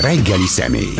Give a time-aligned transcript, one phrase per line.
[0.00, 0.94] Reggeli személy.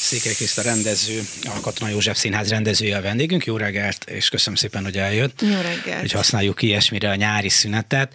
[0.00, 3.44] Székely Kriszta rendező, a Katona József Színház rendezője a vendégünk.
[3.44, 5.42] Jó reggelt, és köszönöm szépen, hogy eljött.
[5.42, 6.00] Jó reggelt.
[6.00, 8.12] Hogy használjuk ilyesmire a nyári szünetet.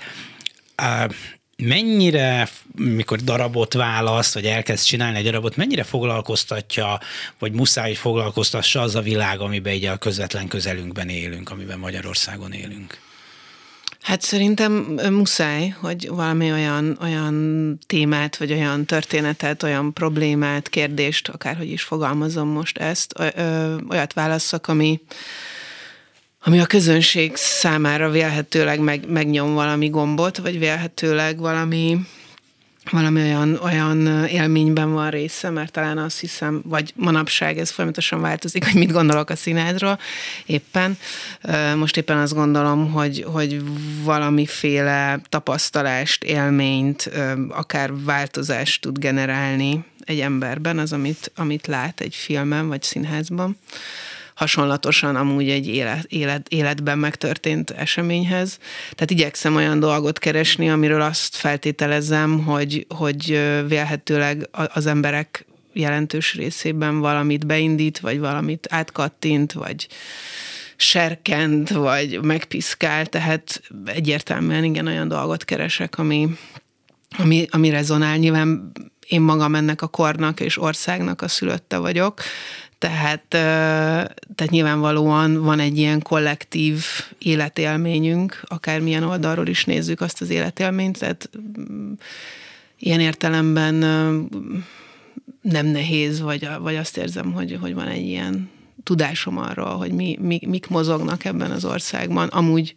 [1.58, 7.00] Mennyire, mikor darabot választ, vagy elkezd csinálni egy darabot, mennyire foglalkoztatja,
[7.40, 12.54] vagy muszáj, hogy foglalkoztassa az a világ, amiben így a közvetlen közelünkben élünk, amiben Magyarországon
[12.54, 13.00] élünk?
[14.02, 14.72] Hát szerintem
[15.10, 22.48] muszáj, hogy valami olyan, olyan témát, vagy olyan történetet, olyan problémát, kérdést, akárhogy is fogalmazom
[22.48, 23.14] most ezt,
[23.90, 25.02] olyat válasszak, ami,
[26.44, 31.98] ami a közönség számára vélhetőleg meg, megnyom valami gombot, vagy vélhetőleg valami,
[32.90, 38.66] valami olyan, olyan élményben van része, mert talán azt hiszem, vagy manapság ez folyamatosan változik,
[38.66, 40.00] hogy mit gondolok a színházról
[40.46, 40.98] éppen.
[41.76, 43.64] Most éppen azt gondolom, hogy, hogy
[44.04, 47.12] valamiféle tapasztalást, élményt,
[47.50, 53.58] akár változást tud generálni egy emberben, az, amit, amit lát egy filmen vagy színházban
[54.42, 58.58] hasonlatosan amúgy egy élet, élet, életben megtörtént eseményhez.
[58.92, 63.26] Tehát igyekszem olyan dolgot keresni, amiről azt feltételezem, hogy, hogy
[63.68, 69.88] vélhetőleg az emberek jelentős részében valamit beindít, vagy valamit átkattint, vagy
[70.76, 76.30] serkent, vagy megpiszkál, tehát egyértelműen igen olyan dolgot keresek, ami,
[77.18, 78.18] ami, ami rezonál.
[78.18, 78.72] Nyilván
[79.08, 82.22] én magam ennek a kornak és országnak a szülötte vagyok,
[82.82, 86.86] tehát, tehát nyilvánvalóan van egy ilyen kollektív
[87.18, 91.30] életélményünk, akármilyen oldalról is nézzük azt az életélményt, tehát
[91.70, 91.92] mm,
[92.80, 93.74] ilyen értelemben
[95.42, 98.50] nem nehéz, vagy, vagy azt érzem, hogy, hogy van egy ilyen
[98.84, 102.28] tudásom arról, hogy mi, mi, mik mozognak ebben az országban.
[102.28, 102.76] Amúgy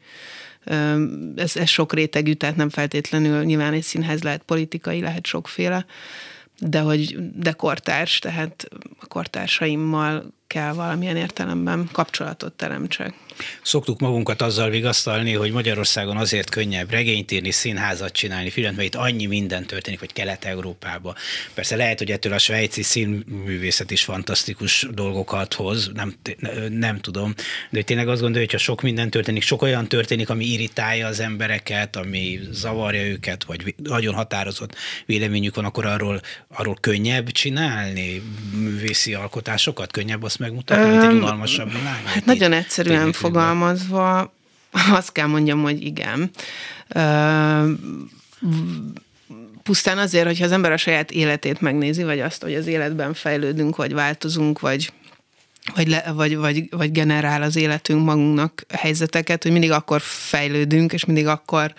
[1.36, 5.86] ez, ez sok rétegű, tehát nem feltétlenül nyilván egy színház lehet politikai, lehet sokféle,
[6.58, 13.14] de hogy de kortárs, tehát a kortársaimmal kell valamilyen értelemben kapcsolatot teremtsek.
[13.62, 18.94] Szoktuk magunkat azzal vigasztalni, hogy Magyarországon azért könnyebb regényt írni, színházat csinálni, filmet, mert itt
[18.94, 21.14] annyi minden történik, hogy Kelet-Európában.
[21.54, 26.14] Persze lehet, hogy ettől a svájci színművészet is fantasztikus dolgokat hoz, nem,
[26.68, 27.34] nem tudom,
[27.70, 31.06] de hogy tényleg azt gondolja, hogy ha sok minden történik, sok olyan történik, ami irritálja
[31.06, 34.74] az embereket, ami zavarja őket, vagy nagyon határozott
[35.06, 41.72] véleményük van, akkor arról, arról könnyebb csinálni művészi alkotásokat, könnyebb azt megmutatni, mint egy unalmasabb
[41.72, 42.02] világ?
[42.04, 44.34] Hát nagyon egyszerűen fogalmazva,
[44.90, 46.30] azt kell mondjam, hogy igen.
[49.62, 53.76] Pusztán azért, hogyha az ember a saját életét megnézi, vagy azt, hogy az életben fejlődünk,
[53.76, 54.92] vagy változunk, vagy
[55.74, 61.04] vagy, le, vagy, vagy, vagy generál az életünk magunknak helyzeteket, hogy mindig akkor fejlődünk, és
[61.04, 61.74] mindig akkor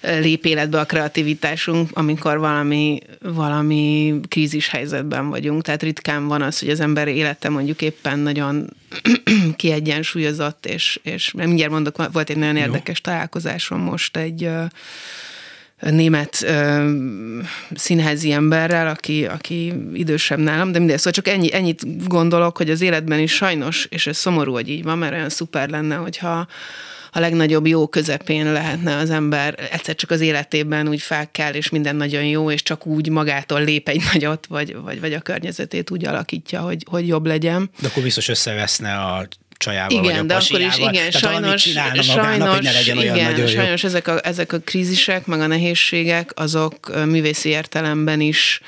[0.00, 5.62] lép életbe a kreativitásunk, amikor valami, valami krízis helyzetben vagyunk.
[5.62, 8.70] Tehát ritkán van az, hogy az ember élete mondjuk éppen nagyon
[9.56, 12.62] kiegyensúlyozott, és, és mindjárt mondok, volt egy nagyon Jó.
[12.62, 14.50] érdekes találkozásom most egy
[15.80, 16.90] német ö,
[17.74, 22.80] színházi emberrel, aki, aki idősebb nálam, de mindegy, szóval csak ennyi, ennyit gondolok, hogy az
[22.80, 26.46] életben is sajnos, és ez szomorú, hogy így van, mert olyan szuper lenne, hogyha
[27.18, 31.68] a legnagyobb jó közepén lehetne az ember egyszer csak az életében úgy fel kell, és
[31.68, 35.90] minden nagyon jó, és csak úgy magától lép egy nagyot, vagy, vagy, vagy a környezetét
[35.90, 37.70] úgy alakítja, hogy, hogy jobb legyen.
[37.80, 41.66] De akkor biztos összeveszne a csajával, igen, vagy a de akkor is, igen, Tehát sajnos,
[41.66, 43.88] magának, sajnos, hogy ne legyen olyan igen, sajnos jó.
[43.88, 48.60] ezek a, ezek a krízisek, meg a nehézségek, azok művészi értelemben is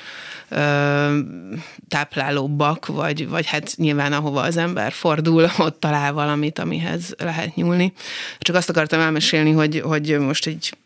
[1.89, 7.93] táplálóbbak, vagy, vagy hát nyilván ahova az ember fordul, ott talál valamit, amihez lehet nyúlni.
[8.39, 10.77] Csak azt akartam elmesélni, hogy, hogy most egy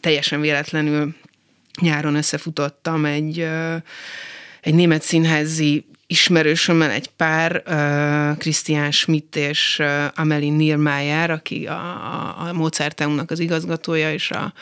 [0.00, 1.14] teljesen véletlenül
[1.80, 3.46] nyáron összefutottam egy,
[4.60, 7.62] egy német színházi ismerősömmel egy pár,
[8.38, 14.52] Christian Schmidt és uh, Amelie Niermeyer, aki a, a, a Mozarteumnak az igazgatója, és a,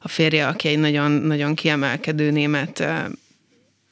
[0.00, 2.84] a férje, aki egy nagyon, nagyon kiemelkedő német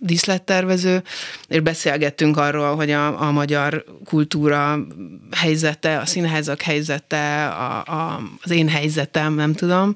[0.05, 1.03] díszlettervező,
[1.49, 4.79] és beszélgettünk arról, hogy a, a magyar kultúra
[5.37, 9.95] helyzete, a színházak helyzete, a, a, az én helyzetem, nem tudom,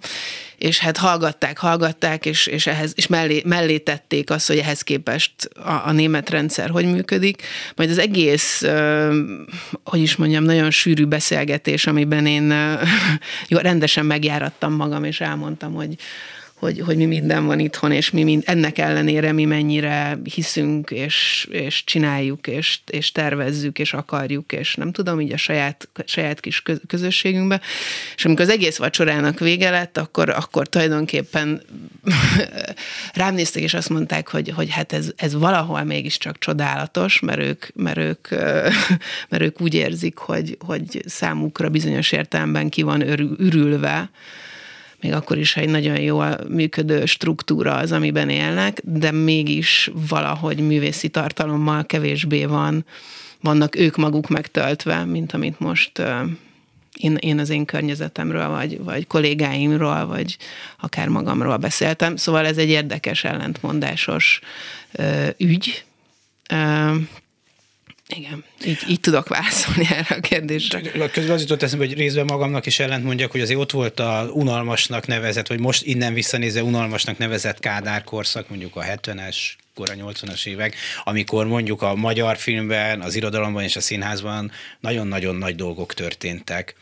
[0.59, 5.33] és hát hallgatták, hallgatták, és, és, ehhez, és mellé, mellé tették azt, hogy ehhez képest
[5.55, 7.43] a, a német rendszer hogy működik.
[7.77, 8.65] Majd az egész,
[9.85, 12.55] hogy is mondjam, nagyon sűrű beszélgetés, amiben én
[13.49, 15.97] jó, rendesen megjárattam magam, és elmondtam, hogy
[16.59, 21.49] hogy, hogy mi minden van itthon, és mi mind, ennek ellenére mi mennyire hiszünk, és,
[21.51, 26.63] és csináljuk, és, és tervezzük, és akarjuk, és nem tudom, így a saját, saját kis
[26.87, 27.61] közösségünkbe.
[28.17, 31.63] És amikor az egész vacsorának vége lett, akkor, akkor tulajdonképpen
[33.15, 37.67] rám néztek, és azt mondták, hogy, hogy hát ez, ez valahol mégiscsak csodálatos, mert ők,
[37.75, 38.29] mert ők,
[39.31, 43.03] mert ők úgy érzik, hogy, hogy számukra bizonyos értelemben ki van
[43.41, 44.11] ürülve,
[45.01, 50.59] még akkor is, ha egy nagyon jól működő struktúra az, amiben élnek, de mégis valahogy
[50.59, 52.85] művészi tartalommal kevésbé van,
[53.41, 56.03] vannak ők maguk megtöltve, mint amit most
[56.99, 60.37] én, én az én környezetemről, vagy, vagy kollégáimról, vagy
[60.79, 62.17] akár magamról beszéltem.
[62.17, 64.41] Szóval ez egy érdekes, ellentmondásos
[64.93, 65.85] ö, ügy.
[68.17, 70.81] Igen, így, így tudok válaszolni erre a kérdésre.
[71.09, 74.31] Közben az jutott eszembe, hogy részben magamnak is ellent mondjak, hogy azért ott volt a
[74.33, 79.37] unalmasnak nevezett, vagy most innen visszanézve unalmasnak nevezett Kádár korszak, mondjuk a 70-es,
[79.75, 84.51] kora 80-as évek, amikor mondjuk a magyar filmben, az irodalomban és a színházban
[84.81, 86.75] nagyon-nagyon nagy dolgok történtek.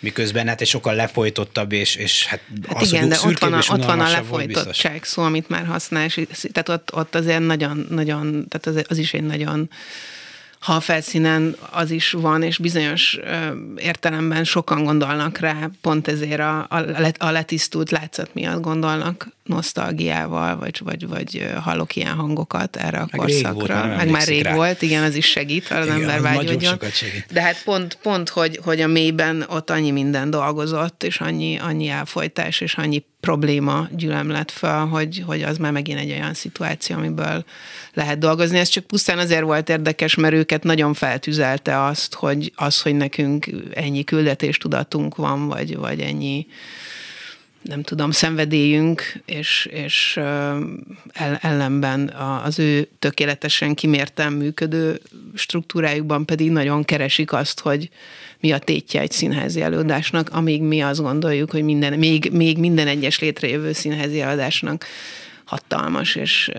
[0.00, 3.58] Miközben hát egy sokkal lefolytottabb, és, és hát, hát az igen, de ott van a,
[3.68, 8.48] ott van a lefolytottság szó, amit már használ, és tehát ott, ott azért nagyon, nagyon,
[8.48, 9.70] tehát az, az is egy nagyon
[10.58, 13.18] ha a felszínen az is van, és bizonyos
[13.76, 16.68] értelemben sokan gondolnak rá, pont ezért a,
[17.18, 23.20] a letisztult látszat miatt gondolnak nosztalgiával, vagy, vagy, vagy hallok ilyen hangokat erre a meg
[23.20, 23.74] korszakra.
[23.74, 24.54] Rég volt, meg már rég rá.
[24.54, 26.78] volt, igen, az is segít, az igen, ember vágyódjon.
[27.32, 31.88] De hát pont, pont hogy, hogy a mélyben ott annyi minden dolgozott, és annyi, annyi
[31.88, 37.44] elfolytás, és annyi probléma gyülemlett fel, hogy, hogy az már megint egy olyan szituáció, amiből
[37.94, 38.58] lehet dolgozni.
[38.58, 43.50] Ez csak pusztán azért volt érdekes, mert őket nagyon feltüzelte azt, hogy az, hogy nekünk
[43.74, 46.46] ennyi küldetéstudatunk van, vagy, vagy ennyi
[47.68, 50.20] nem tudom, szenvedélyünk, és, és
[51.40, 52.08] ellenben
[52.44, 55.00] az ő tökéletesen kimérten működő
[55.34, 57.88] struktúrájukban pedig nagyon keresik azt, hogy
[58.40, 62.86] mi a tétje egy színházi előadásnak, amíg mi azt gondoljuk, hogy minden, még, még minden
[62.86, 64.84] egyes létrejövő színházi előadásnak
[65.48, 66.50] hatalmas és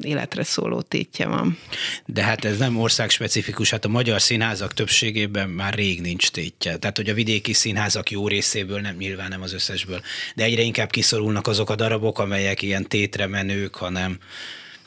[0.00, 1.58] életre szóló tétje van.
[2.06, 6.76] De hát ez nem országspecifikus, hát a magyar színházak többségében már rég nincs tétje.
[6.76, 10.00] Tehát, hogy a vidéki színházak jó részéből, nem nyilván nem az összesből,
[10.34, 14.18] de egyre inkább kiszorulnak azok a darabok, amelyek ilyen tétre menők, hanem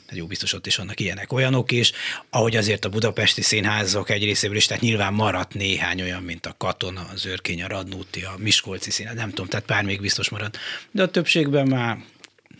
[0.06, 1.92] hát jó, biztos ott is vannak ilyenek, olyanok is,
[2.30, 6.54] ahogy azért a budapesti színházak egy részéből is, tehát nyilván maradt néhány olyan, mint a
[6.58, 10.58] Katona, az Őrkény, a Radnóti, a Miskolci színház, nem tudom, tehát pár még biztos maradt,
[10.90, 11.98] de a többségben már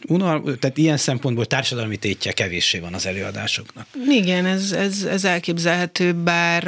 [0.08, 3.86] unal, tehát ilyen szempontból társadalmi tétje kevéssé van az előadásoknak.
[4.08, 6.64] Igen, ez, ez, ez elképzelhető, bár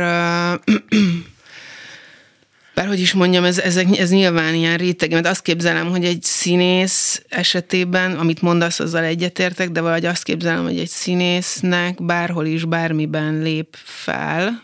[2.75, 6.23] bár hogy is mondjam, ez, ez, ez nyilván ilyen réteg, mert azt képzelem, hogy egy
[6.23, 12.65] színész esetében, amit mondasz, azzal egyetértek, de vagy azt képzelem, hogy egy színésznek bárhol is,
[12.65, 14.63] bármiben lép fel,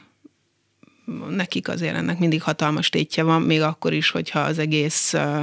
[1.30, 5.42] nekik azért ennek mindig hatalmas tétje van, még akkor is, hogyha az egész uh,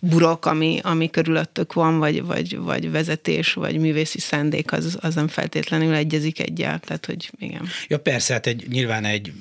[0.00, 5.28] burok, ami, ami körülöttök van, vagy, vagy, vagy vezetés, vagy művészi szándék, az, az nem
[5.28, 6.78] feltétlenül egyezik egyel.
[6.78, 7.68] Tehát, hogy igen.
[7.88, 9.32] Ja persze, hát egy, nyilván egy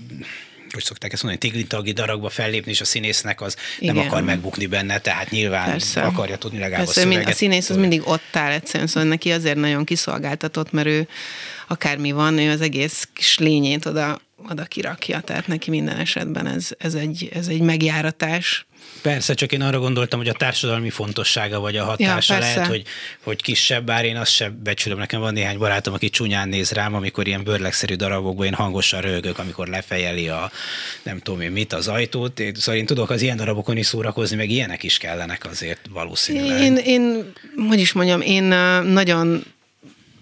[0.76, 3.96] hogy szokták ezt mondani, tiglitagi darabba fellépni, és a színésznek az Igen.
[3.96, 6.02] nem akar megbukni benne, tehát nyilván Persze.
[6.02, 7.28] akarja tudni legalább Persze, a szöveget.
[7.28, 11.08] A színész az mindig ott áll egyszerűen, szóval neki azért nagyon kiszolgáltatott, mert ő
[11.68, 14.20] akármi van, ő az egész kis lényét oda,
[14.50, 18.66] oda kirakja, tehát neki minden esetben ez, ez, egy, ez egy megjáratás,
[19.02, 22.84] Persze, csak én arra gondoltam, hogy a társadalmi fontossága vagy a hatása ja, lehet, hogy,
[23.24, 24.98] hogy kisebb, bár én azt sem becsülöm.
[24.98, 29.40] Nekem van néhány barátom, aki csúnyán néz rám, amikor ilyen bőrlegszerű darabokban én hangosan rögök,
[29.40, 30.52] amikor lefejeli a
[31.04, 32.40] nem tudom én mit, az ajtót.
[32.40, 36.62] Én, szóval én tudok az ilyen darabokon is szórakozni, meg ilyenek is kellenek azért valószínűleg.
[36.62, 37.34] Én, én
[37.68, 38.44] hogy is mondjam, én
[38.84, 39.44] nagyon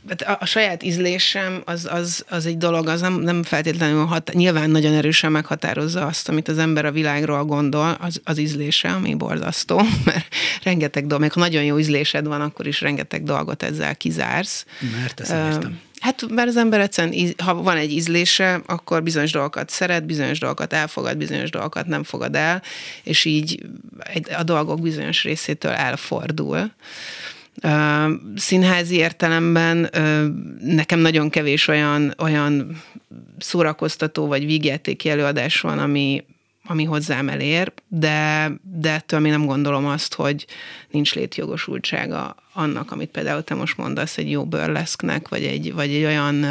[0.10, 4.70] a, a saját ízlésem az, az, az egy dolog, az nem, nem feltétlenül hat, nyilván
[4.70, 9.82] nagyon erősen meghatározza azt, amit az ember a világról gondol, az, az ízlése, ami borzasztó,
[10.06, 10.28] mert
[10.64, 14.66] rengeteg dolog, még ha nagyon jó ízlésed van, akkor is rengeteg dolgot ezzel kizársz.
[15.02, 15.72] Mert ezt uh,
[16.04, 20.74] Hát, mert az ember egyszerűen, ha van egy ízlése, akkor bizonyos dolgokat szeret, bizonyos dolgokat
[20.74, 22.62] elfogad, bizonyos dolgokat nem fogad el,
[23.04, 23.66] és így
[24.38, 26.72] a dolgok bizonyos részétől elfordul.
[28.36, 29.90] Színházi értelemben
[30.62, 32.82] nekem nagyon kevés olyan, olyan
[33.38, 36.24] szórakoztató vagy vígjátéki előadás van, ami,
[36.66, 40.46] ami hozzám elér, de, de ettől még nem gondolom azt, hogy
[40.90, 46.04] nincs létjogosultsága annak, amit például te most mondasz egy jó burleszknek, vagy egy, vagy egy
[46.04, 46.46] olyan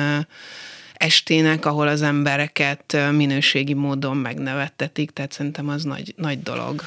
[1.03, 6.83] estének, ahol az embereket minőségi módon megnevettetik, tehát szerintem az nagy, nagy dolog,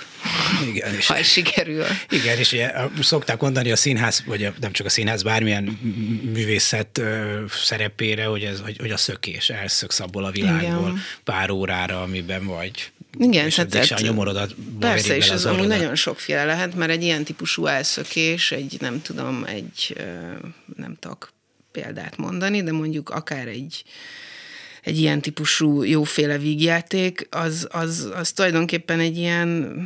[0.67, 1.85] igen, és, ha ez sikerül.
[2.09, 5.79] Igen, és ugye szokták mondani a színház, vagy nem csak a színház, bármilyen
[6.33, 7.01] művészet
[7.49, 11.01] szerepére, hogy, ez, hogy, hogy a szökés, elszöksz abból a világból igen.
[11.23, 12.91] pár órára, amiben vagy.
[13.19, 17.03] Igen, és, tehát, és a nyomorodat Persze, és az amúgy nagyon sokféle lehet, mert egy
[17.03, 19.97] ilyen típusú elszökés, egy nem tudom, egy
[20.75, 21.33] nem tudok
[21.81, 23.83] példát mondani, de mondjuk akár egy
[24.81, 29.77] egy ilyen típusú jóféle vígjáték, az, az, az tulajdonképpen egy ilyen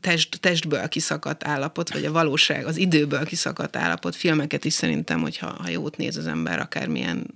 [0.00, 4.16] test, testből kiszakadt állapot, vagy a valóság, az időből kiszakadt állapot.
[4.16, 7.26] Filmeket is szerintem, hogyha ha jót néz az ember, akármilyen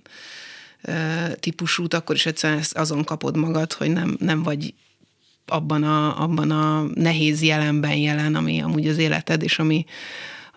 [1.41, 4.75] típusút, akkor is egyszerűen ezt azon kapod magad, hogy nem, nem vagy
[5.47, 9.85] abban a, abban a nehéz jelenben jelen, ami amúgy az életed, és ami,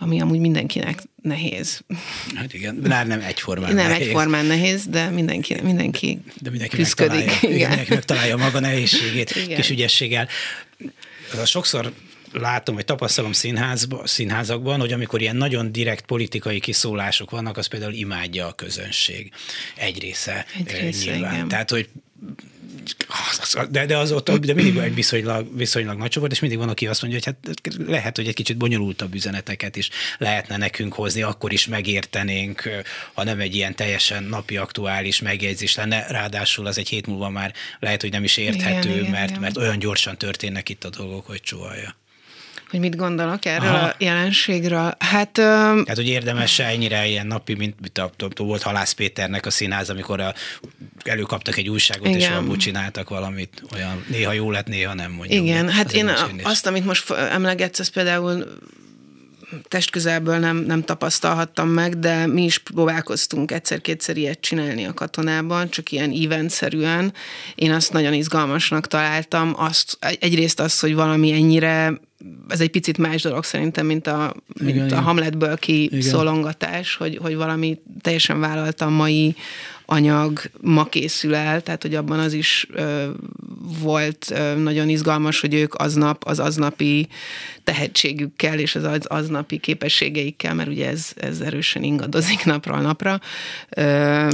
[0.01, 1.81] ami amúgy mindenkinek nehéz.
[2.35, 4.07] Hát igen, de nem egyformán Nem nehéz.
[4.07, 6.77] egyformán nehéz, de mindenki, mindenki, de mindenki.
[6.81, 7.55] Megtalálja, igen.
[7.55, 7.69] igen.
[7.69, 9.55] mindenki megtalálja maga nehézségét, igen.
[9.55, 10.27] kis ügyességgel.
[11.45, 11.93] Sokszor
[12.31, 17.93] látom, vagy tapasztalom színházba, színházakban, hogy amikor ilyen nagyon direkt politikai kiszólások vannak, az például
[17.93, 19.31] imádja a közönség.
[19.75, 21.33] Egy része, Egy része nyilván.
[21.33, 21.47] Igen.
[21.47, 21.89] Tehát, hogy
[23.69, 26.87] de, de az ott de mindig egy viszonylag, viszonylag nagy csoport, és mindig van, aki
[26.87, 31.53] azt mondja, hogy hát lehet, hogy egy kicsit bonyolultabb üzeneteket is lehetne nekünk hozni, akkor
[31.53, 32.69] is megértenénk,
[33.13, 37.53] ha nem egy ilyen teljesen napi aktuális megjegyzés lenne, ráadásul az egy hét múlva már
[37.79, 39.41] lehet, hogy nem is érthető, igen, mert, igen.
[39.41, 41.99] mert olyan gyorsan történnek itt a dolgok, hogy csóvalja
[42.71, 43.85] hogy mit gondolok erről Aha.
[43.85, 44.95] a jelenségről.
[44.99, 49.89] Hát, hát hogy érdemes ennyire ilyen napi, mint, mint a, volt Halász Péternek a színház,
[49.89, 50.33] amikor a,
[51.03, 52.19] előkaptak egy újságot, Igen.
[52.19, 55.43] és abból csináltak valamit, olyan néha jó lett, néha nem mondjuk.
[55.43, 58.59] Igen, hát én a, azt, amit most emlegetsz, ez például
[59.67, 65.91] testközelből nem, nem tapasztalhattam meg, de mi is próbálkoztunk egyszer-kétszer ilyet csinálni a katonában, csak
[65.91, 67.13] ilyen eventszerűen.
[67.55, 69.53] Én azt nagyon izgalmasnak találtam.
[69.57, 71.99] Azt, egyrészt az, hogy valami ennyire
[72.47, 75.59] ez egy picit más dolog szerintem, mint a, mint igen, a Hamletből
[75.99, 79.35] szolongatás, hogy, hogy valami teljesen vállalta mai
[79.85, 83.09] anyag ma készül el, tehát hogy abban az is ö,
[83.79, 87.07] volt ö, nagyon izgalmas, hogy ők aznap az aznapi
[87.63, 93.19] tehetségükkel és az, az aznapi képességeikkel, mert ugye ez, ez erősen ingadozik napról napra,
[93.69, 94.27] ö,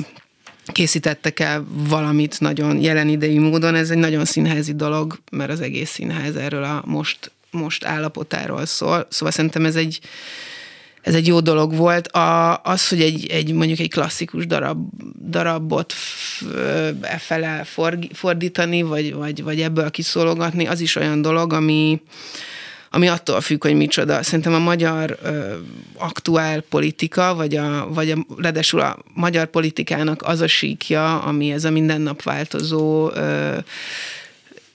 [0.72, 3.76] készítettek el valamit nagyon jelen idei módon.
[3.76, 9.08] Ez egy nagyon színházi dolog, mert az egész színház erről a most, most állapotáról szól.
[9.10, 10.00] Szóval szerintem ez egy,
[11.02, 12.08] ez egy jó dolog volt.
[12.08, 14.90] A, az, hogy egy, egy mondjuk egy klasszikus darab,
[15.30, 15.94] darabot
[17.02, 17.66] e fele
[18.14, 22.02] fordítani, vagy, vagy, vagy ebből kiszólogatni, az is olyan dolog, ami,
[22.92, 24.24] ami attól függ, hogy micsoda.
[24.24, 25.54] Szerintem a magyar ö,
[25.98, 31.64] aktuál politika, vagy a, vagy a, redesül a magyar politikának az a síkja, ami ez
[31.64, 33.58] a mindennap változó ö,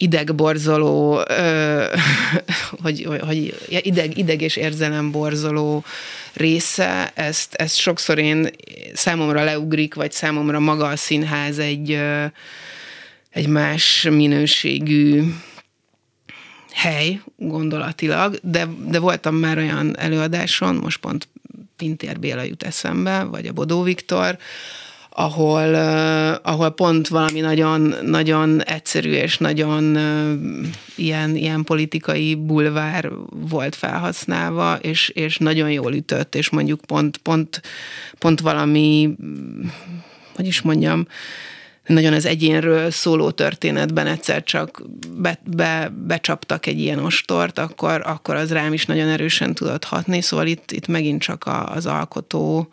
[0.02, 1.12] idegborzoló,
[2.82, 5.85] hogy, hogy ideg, ideg és érzelemborzoló
[6.32, 8.49] része, ezt, ezt sokszor én
[8.94, 11.99] számomra leugrik, vagy számomra maga a színház egy,
[13.30, 15.23] egy más minőségű
[16.73, 21.28] hely gondolatilag, de, de voltam már olyan előadáson, most pont
[21.76, 24.38] Pintér Béla jut eszembe, vagy a Bodó Viktor,
[25.14, 25.75] ahol,
[26.42, 29.99] ahol pont valami nagyon, nagyon egyszerű és nagyon
[30.97, 37.62] ilyen, ilyen politikai bulvár volt felhasználva, és, és nagyon jól ütött, és mondjuk pont, pont,
[38.19, 39.14] pont valami,
[40.35, 41.07] hogy is mondjam,
[41.87, 44.83] nagyon az egyénről szóló történetben egyszer csak
[45.16, 50.21] be, be, becsaptak egy ilyen ostort, akkor, akkor az rám is nagyon erősen tudott hatni,
[50.21, 52.69] szóval itt, itt megint csak az alkotó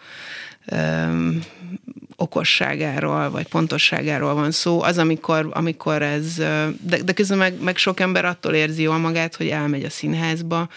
[2.16, 6.36] okosságáról, vagy pontosságáról van szó, az, amikor, amikor ez,
[6.82, 10.70] de, de közben meg, meg sok ember attól érzi jól magát, hogy elmegy a színházba,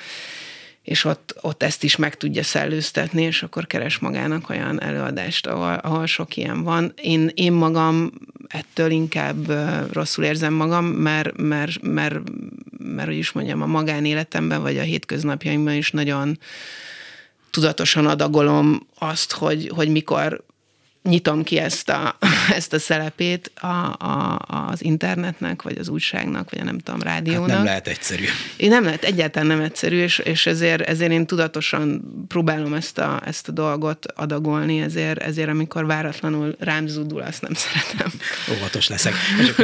[0.82, 5.72] és ott, ott ezt is meg tudja szellőztetni, és akkor keres magának olyan előadást, ahol,
[5.72, 6.92] ahol sok ilyen van.
[7.02, 8.12] Én, én magam
[8.49, 9.52] ettől inkább
[9.92, 12.18] rosszul érzem magam, mert, mert, mert,
[12.78, 16.38] mert hogy is mondjam, a magánéletemben, vagy a hétköznapjaimban is nagyon
[17.52, 20.44] tudatosan adagolom azt, hogy, hogy mikor
[21.02, 22.18] nyitom ki ezt a,
[22.56, 27.49] ezt a szelepét a, a, az internetnek, vagy az újságnak, vagy a nem tudom, rádiónak.
[27.49, 28.25] Hát nem lehet egyszerű.
[28.56, 33.23] Én nem lehet, egyáltalán nem egyszerű, és, és ezért, ezért én tudatosan próbálom ezt a,
[33.25, 38.12] ezt a dolgot adagolni, ezért, ezért amikor váratlanul rám zúdul, azt nem szeretem.
[38.56, 39.14] Óvatos leszek.
[39.40, 39.62] És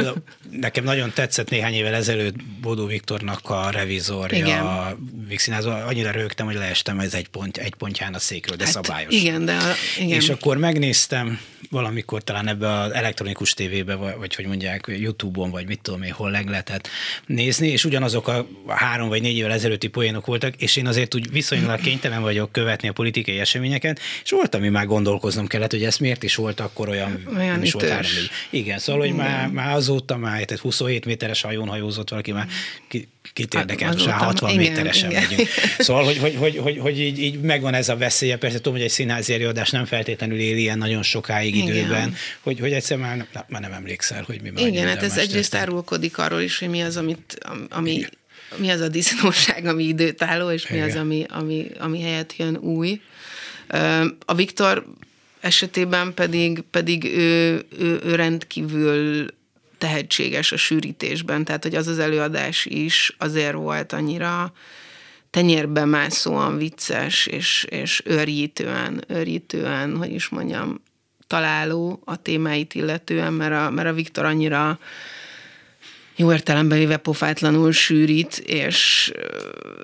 [0.51, 4.65] nekem nagyon tetszett néhány évvel ezelőtt Bodó Viktornak a revizorja igen.
[4.65, 5.69] a Vixinázó.
[5.69, 9.13] Annyira rögtem, hogy leestem ez egy, pont, egy pontján a székről, de hát, szabályos.
[9.13, 10.19] Igen, de a, igen.
[10.19, 11.28] És akkor megnéztem
[11.69, 16.11] valamikor talán ebbe az elektronikus tévébe, vagy, vagy hogy mondják, YouTube-on, vagy mit tudom én,
[16.11, 16.87] hol leg lehetett
[17.25, 21.31] nézni, és ugyanazok a három vagy négy évvel ezelőtti poénok voltak, és én azért úgy
[21.31, 25.97] viszonylag kénytelen vagyok követni a politikai eseményeket, és volt, ami már gondolkoznom kellett, hogy ez
[25.97, 28.11] miért is volt akkor olyan, olyan is volt három,
[28.49, 32.47] Igen, szóval, hogy már, már azóta már, tehát 27 méteres hajón hajózott valaki, már
[32.87, 35.23] ki, kit érdekel, Hát, most már azóta- 60 igen, méteresen igen.
[35.29, 35.49] megyünk.
[35.77, 38.81] Szóval, hogy, hogy, hogy, hogy, hogy így, így megvan ez a veszélye, persze tudom, hogy
[38.81, 41.67] egy színházi előadás nem feltétlenül él ilyen nagyon sokáig Igen.
[41.67, 45.17] időben, hogy, hogy egyszer már, nem- már nem emlékszel, hogy mi már Igen, hát ez
[45.17, 45.71] egyrészt történt.
[45.71, 47.37] árulkodik arról is, hogy mi az, amit,
[47.69, 48.05] ami,
[48.57, 51.01] mi az a disznóság, ami időtálló, és mi az, Igen.
[51.01, 53.01] ami, ami, ami helyett jön új.
[54.25, 54.85] A Viktor
[55.39, 59.27] esetében pedig, pedig ő, ő, ő rendkívül
[59.77, 64.53] tehetséges a sűrítésben, tehát hogy az az előadás is azért volt annyira
[65.29, 70.81] tenyérbe mászóan vicces, és, és őrjítően, őrjítően, hogy is mondjam,
[71.29, 74.79] találó a témáit illetően, mert a, mert a Viktor annyira
[76.19, 79.11] jó értelemben véve pofátlanul sűrít, és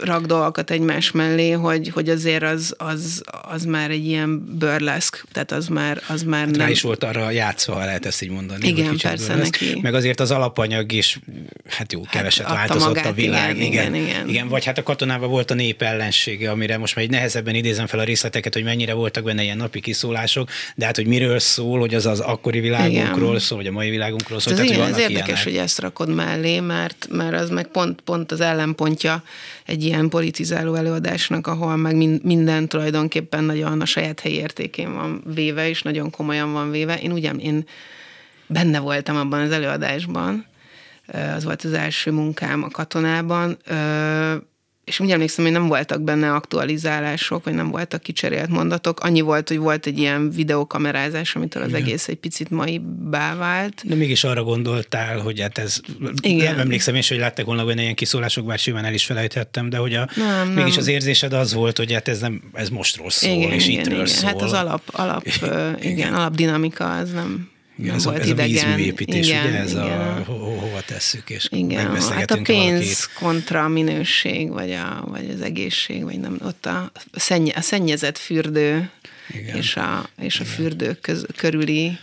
[0.02, 5.52] rak dolgokat egymás mellé, hogy, hogy azért az, az, az már egy ilyen burleszk, tehát
[5.52, 6.70] az már, az már Rá nem...
[6.70, 8.68] is volt arra játszva, ha lehet ezt így mondani.
[8.68, 9.62] Igen, persze, burleszk.
[9.62, 9.80] neki.
[9.82, 11.20] Meg azért az alapanyag is,
[11.70, 13.58] hát jó, keveset adta változott magát, a világ.
[13.58, 14.30] igen, igen, igen.
[14.30, 14.48] igen.
[14.48, 18.00] Vagy hát a katonában volt a nép ellensége, amire most már egy nehezebben idézem fel
[18.00, 21.96] a részleteket, hogy mennyire voltak benne ilyen napi kiszólások, de hát, hogy miről szól, hogy
[21.96, 23.40] az az akkori világunkról Igen.
[23.40, 24.54] szól, vagy a mai világunkról szól.
[24.54, 25.44] Ez, tehát, hogy igen, ez érdekes, ilyenek.
[25.44, 29.24] hogy ezt rakod mellé, mert, mert az meg pont, pont az ellenpontja
[29.66, 35.22] egy ilyen politizáló előadásnak, ahol meg min- minden tulajdonképpen nagyon a saját helyi értékén van
[35.34, 37.00] véve, és nagyon komolyan van véve.
[37.00, 37.66] Én ugye, én
[38.48, 40.46] benne voltam abban az előadásban,
[41.36, 43.58] az volt az első munkám a katonában,
[44.86, 49.00] és úgy emlékszem, hogy nem voltak benne aktualizálások, vagy nem voltak kicserélt mondatok.
[49.00, 52.82] Annyi volt, hogy volt egy ilyen videokamerázás, amitől az egész egy picit mai
[53.38, 53.82] vált.
[53.86, 55.80] De mégis arra gondoltál, hogy hát ez,
[56.22, 56.52] Igen.
[56.52, 59.78] nem emlékszem is, hogy láttak volna benne ilyen kiszólások, bár simán el is felejthettem, de
[59.78, 60.82] hogy a, Nem, mégis nem.
[60.82, 63.96] az érzésed az volt, hogy hát ez, nem, ez mostról szól, igen, és igen, ittről
[63.96, 64.08] igen.
[64.08, 64.28] szól.
[64.30, 68.28] Hát az alap, alap ö, igen, alapdinamika az nem, Igen, nem ez, a, volt ez
[68.28, 68.50] a idegen.
[68.50, 69.84] vízműépítés, igen, ugye ez igen.
[69.84, 73.10] a ho, ho, hova tesszük, és Igen, hát a pénz valakit.
[73.20, 78.18] kontra a minőség, vagy, a, vagy az egészség, vagy nem, ott a, szennye, a szennyezett
[78.18, 78.90] fürdő
[79.30, 79.56] Igen.
[79.56, 81.98] és a, és a fürdők köz, körüli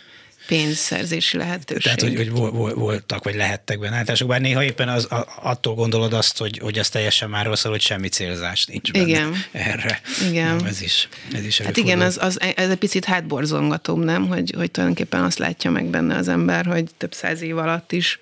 [0.46, 1.82] pénzszerzési lehetőség.
[1.82, 5.08] Tehát, hogy, hogy vol- vol- voltak, vagy lehettek benne állítások, bár néha éppen az,
[5.42, 9.34] attól gondolod azt, hogy, hogy az teljesen már szól, hogy semmi célzás nincs benne Igen.
[9.52, 10.00] erre.
[10.28, 10.56] Igen.
[10.56, 14.28] Nem, ez is, ez is Hát igen, az, az, ez egy picit hátborzongatóbb, nem?
[14.28, 18.20] Hogy, hogy tulajdonképpen azt látja meg benne az ember, hogy több száz év alatt is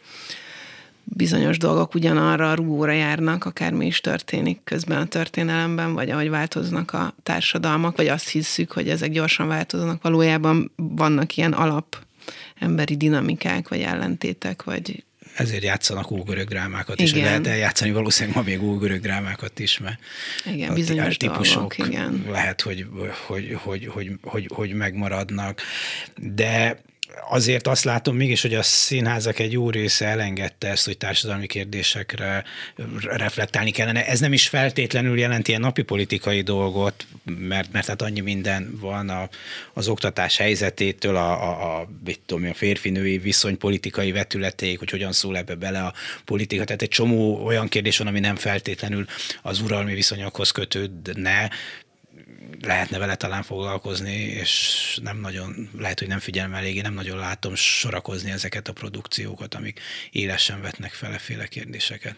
[1.12, 6.92] bizonyos dolgok ugyanarra a rugóra járnak, akármi is történik közben a történelemben, vagy ahogy változnak
[6.92, 10.02] a társadalmak, vagy azt hisszük, hogy ezek gyorsan változnak.
[10.02, 11.96] Valójában vannak ilyen alap
[12.60, 15.04] emberi dinamikák, vagy ellentétek, vagy
[15.36, 17.24] ezért játszanak ógörög drámákat, és Igen.
[17.24, 19.98] lehet eljátszani valószínűleg ma még ógörög drámákat is, mert
[20.52, 22.24] Igen, a bizonyos típusok dolgok, igen.
[22.28, 22.86] lehet, hogy,
[23.26, 25.60] hogy, hogy, hogy, hogy, hogy megmaradnak.
[26.16, 26.82] De
[27.28, 32.44] azért azt látom mégis, hogy a színházak egy jó része elengedte ezt, hogy társadalmi kérdésekre
[33.02, 34.06] reflektálni kellene.
[34.06, 39.08] Ez nem is feltétlenül jelenti ilyen napi politikai dolgot, mert, mert hát annyi minden van
[39.08, 39.28] a,
[39.72, 41.88] az oktatás helyzetétől, a, a, a,
[42.26, 45.92] tudom, a férfi-női viszony politikai vetületéig, hogy hogyan szól ebbe bele a
[46.24, 46.64] politika.
[46.64, 49.06] Tehát egy csomó olyan kérdés van, ami nem feltétlenül
[49.42, 51.50] az uralmi viszonyokhoz kötődne,
[52.62, 57.54] lehetne vele talán foglalkozni, és nem nagyon, lehet, hogy nem figyelem eléggé, nem nagyon látom
[57.54, 62.16] sorakozni ezeket a produkciókat, amik élesen vetnek feleféle kérdéseket.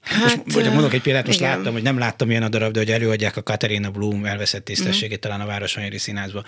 [0.00, 1.56] Hát, most, most mondok egy példát, most igen.
[1.56, 5.16] láttam, hogy nem láttam ilyen a darab, de hogy előadják a Katerina Blum elveszett tisztességét
[5.16, 5.20] mm.
[5.20, 6.44] talán a Városmajori Színházba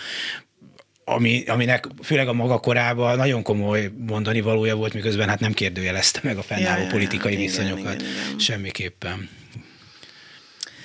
[1.05, 6.21] ami, aminek főleg a maga korában nagyon komoly mondani valója volt, miközben hát nem kérdőjelezte
[6.23, 8.39] meg a fennálló Ja, ja, politikai igen, viszonyokat igen, igen.
[8.39, 9.29] semmiképpen.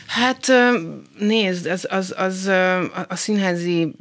[0.07, 0.51] Hát
[1.19, 2.45] nézd, az, az, az
[3.07, 3.95] a- színházi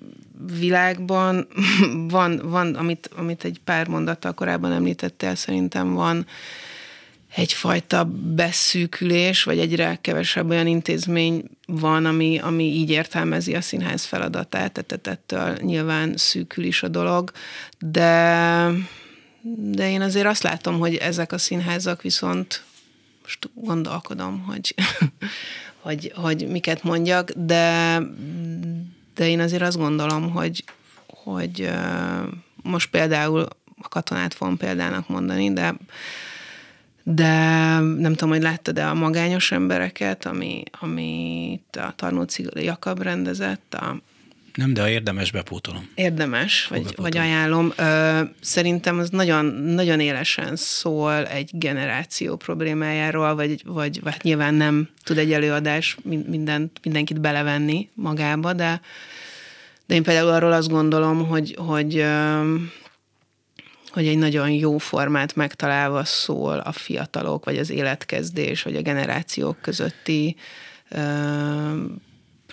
[0.58, 1.48] világban
[2.08, 6.26] van, van amit, amit egy pár mondattal korábban említettél, szerintem van
[7.34, 14.84] egyfajta beszűkülés, vagy egyre kevesebb olyan intézmény van, ami, ami így értelmezi a színház feladatát,
[14.86, 17.32] tehát ettől nyilván szűkül is a dolog,
[17.78, 18.70] de,
[19.56, 22.64] de én azért azt látom, hogy ezek a színházak viszont
[23.22, 24.74] most gondolkodom, hogy,
[25.86, 27.98] hogy, hogy miket mondjak, de,
[29.14, 30.64] de én azért azt gondolom, hogy,
[31.06, 31.70] hogy
[32.62, 33.46] most például
[33.82, 35.74] a katonát fogom példának mondani, de
[37.08, 37.28] de
[37.78, 43.96] nem tudom, hogy láttad-e a magányos embereket, ami, amit a Tarnóci Jakab rendezett, a
[44.56, 45.88] Nem, de ha érdemes, bepótolom.
[45.94, 47.72] Érdemes, vagy, vagy ajánlom.
[47.76, 54.88] Ö, szerintem az nagyon, nagyon élesen szól egy generáció problémájáról, vagy, vagy, vagy nyilván nem
[55.02, 58.80] tud egy előadás minden, mindenkit belevenni magába, de,
[59.86, 62.04] de én például arról azt gondolom, hogy, hogy
[63.96, 69.60] hogy egy nagyon jó formát megtalálva szól a fiatalok, vagy az életkezdés, vagy a generációk
[69.60, 70.36] közötti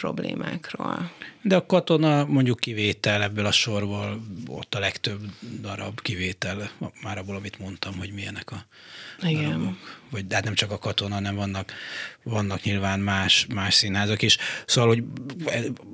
[0.03, 1.11] problémákról.
[1.41, 5.19] De a katona mondjuk kivétel ebből a sorból, ott a legtöbb
[5.61, 6.71] darab kivétel,
[7.03, 8.65] már abból, amit mondtam, hogy milyenek a
[9.21, 9.43] Igen.
[9.43, 10.01] darabok.
[10.09, 11.73] Vagy hát nem csak a katona, hanem vannak,
[12.23, 14.37] vannak nyilván más, más színházak is.
[14.65, 15.03] Szóval, hogy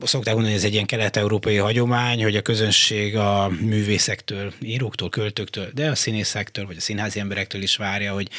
[0.04, 5.70] szokták mondani, hogy ez egy ilyen kelet-európai hagyomány, hogy a közönség a művészektől, íróktól, költőktől,
[5.74, 8.30] de a színészektől, vagy a színházi emberektől is várja, hogy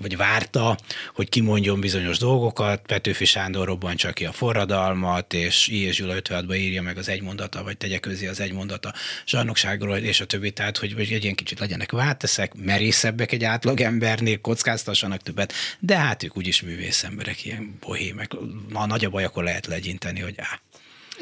[0.00, 0.78] vagy várta,
[1.14, 5.82] hogy kimondjon bizonyos dolgokat, Petőfi Sándor robbantsa ki a forradalmat, és I.
[5.82, 8.92] és Gyula 56 írja meg az egymondata, vagy tegye közé az egymondata
[9.26, 13.80] zsarnokságról, és a többi, tehát, hogy, hogy egy ilyen kicsit legyenek váteszek, merészebbek egy átlag
[13.80, 18.32] embernél, kockáztassanak többet, de hát ők úgyis művész emberek, ilyen bohémek.
[18.68, 20.60] Na, nagy a baj, akkor lehet legyinteni, hogy á,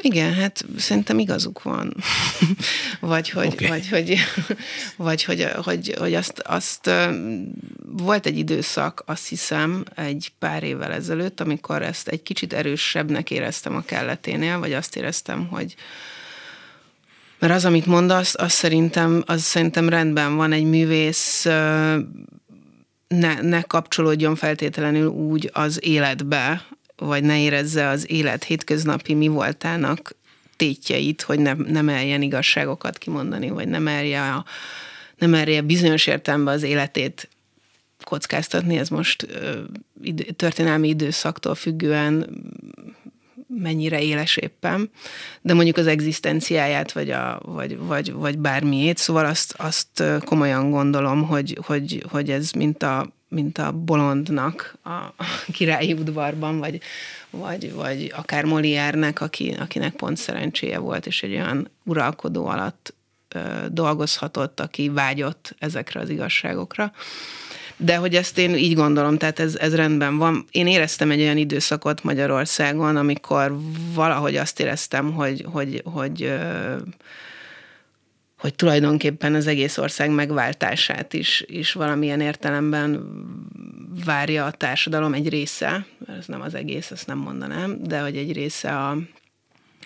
[0.01, 1.95] igen, hát szerintem igazuk van.
[2.99, 3.67] vagy, hogy, okay.
[3.67, 4.17] vagy, hogy,
[4.95, 6.89] vagy hogy, hogy, hogy azt, azt
[7.85, 13.75] volt egy időszak, azt hiszem, egy pár évvel ezelőtt, amikor ezt egy kicsit erősebbnek éreztem
[13.75, 15.75] a kelleténél, vagy azt éreztem, hogy
[17.39, 21.43] mert az, amit mondasz, az szerintem, az szerintem rendben van egy művész,
[23.07, 30.15] ne, ne kapcsolódjon feltétlenül úgy az életbe, vagy ne érezze az élet hétköznapi mi voltának
[30.55, 34.45] tétjeit, hogy ne, ne merjen igazságokat kimondani, vagy nem merje, a,
[35.17, 37.29] nem merje bizonyos értelemben az életét
[38.03, 39.59] kockáztatni, ez most ö,
[40.01, 42.43] idő, történelmi időszaktól függően
[43.47, 44.89] mennyire éles éppen,
[45.41, 51.23] de mondjuk az egzisztenciáját, vagy, a, vagy, vagy, vagy bármiét, szóval azt, azt komolyan gondolom,
[51.23, 56.81] hogy, hogy, hogy ez mint a mint a bolondnak a, királyi udvarban, vagy,
[57.29, 62.93] vagy, vagy akár Molière-nek, aki, akinek pont szerencséje volt, és egy olyan uralkodó alatt
[63.29, 63.39] ö,
[63.71, 66.91] dolgozhatott, aki vágyott ezekre az igazságokra.
[67.77, 70.45] De hogy ezt én így gondolom, tehát ez, ez rendben van.
[70.51, 73.57] Én éreztem egy olyan időszakot Magyarországon, amikor
[73.93, 76.75] valahogy azt éreztem, hogy, hogy, hogy ö,
[78.45, 83.03] hogy tulajdonképpen az egész ország megváltását is, is valamilyen értelemben
[84.05, 85.85] várja a társadalom egy része,
[86.19, 88.97] ez nem az egész, ezt nem mondanám, de hogy egy része a,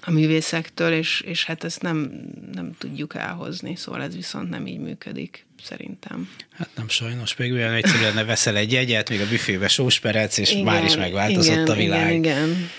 [0.02, 2.12] a művészektől, és, és hát ezt nem,
[2.54, 6.30] nem tudjuk elhozni, szóval ez viszont nem így működik, szerintem.
[6.52, 10.52] Hát nem sajnos, még olyan egyszerűen lenne veszel egy jegyet, még a büfébe sósperec, és
[10.52, 12.13] igen, már is megváltozott igen, a világ.
[12.13, 12.69] Igen, igen.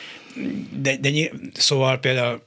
[0.80, 2.42] De, de szóval például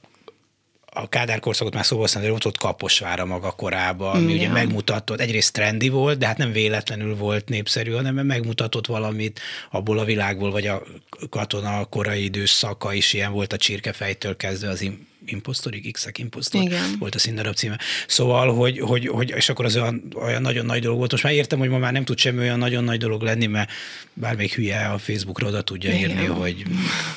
[0.96, 5.52] a Kádár korszakot már szóval hogy ott, ott Kaposvára maga korában, ami ugye megmutatott, egyrészt
[5.52, 10.66] trendi volt, de hát nem véletlenül volt népszerű, hanem megmutatott valamit abból a világból, vagy
[10.66, 10.82] a
[11.30, 14.80] katona korai időszaka is ilyen volt a csirkefejtől kezdve az
[15.26, 16.96] Impostorig, X-ek Impostor Igen.
[16.98, 17.78] volt a színdarab címe.
[18.06, 21.10] Szóval, hogy, hogy, hogy, és akkor az olyan, olyan nagyon nagy dolog volt.
[21.10, 23.70] Most már értem, hogy ma már nem tud semmi olyan nagyon nagy dolog lenni, mert
[24.12, 26.10] bármelyik hülye a Facebookra oda tudja Igen.
[26.10, 26.64] írni, hogy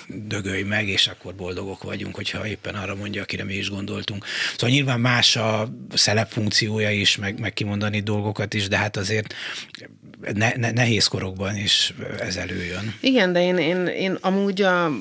[0.08, 4.26] dögölj meg, és akkor boldogok vagyunk, hogyha éppen arra mondja, akire mi is gondoltunk.
[4.52, 9.34] Szóval nyilván más a szelep funkciója is, meg, meg kimondani dolgokat is, de hát azért
[10.34, 12.94] ne, ne, nehéz korokban is ez előjön.
[13.02, 14.92] Igen, de én, én, én amúgy a,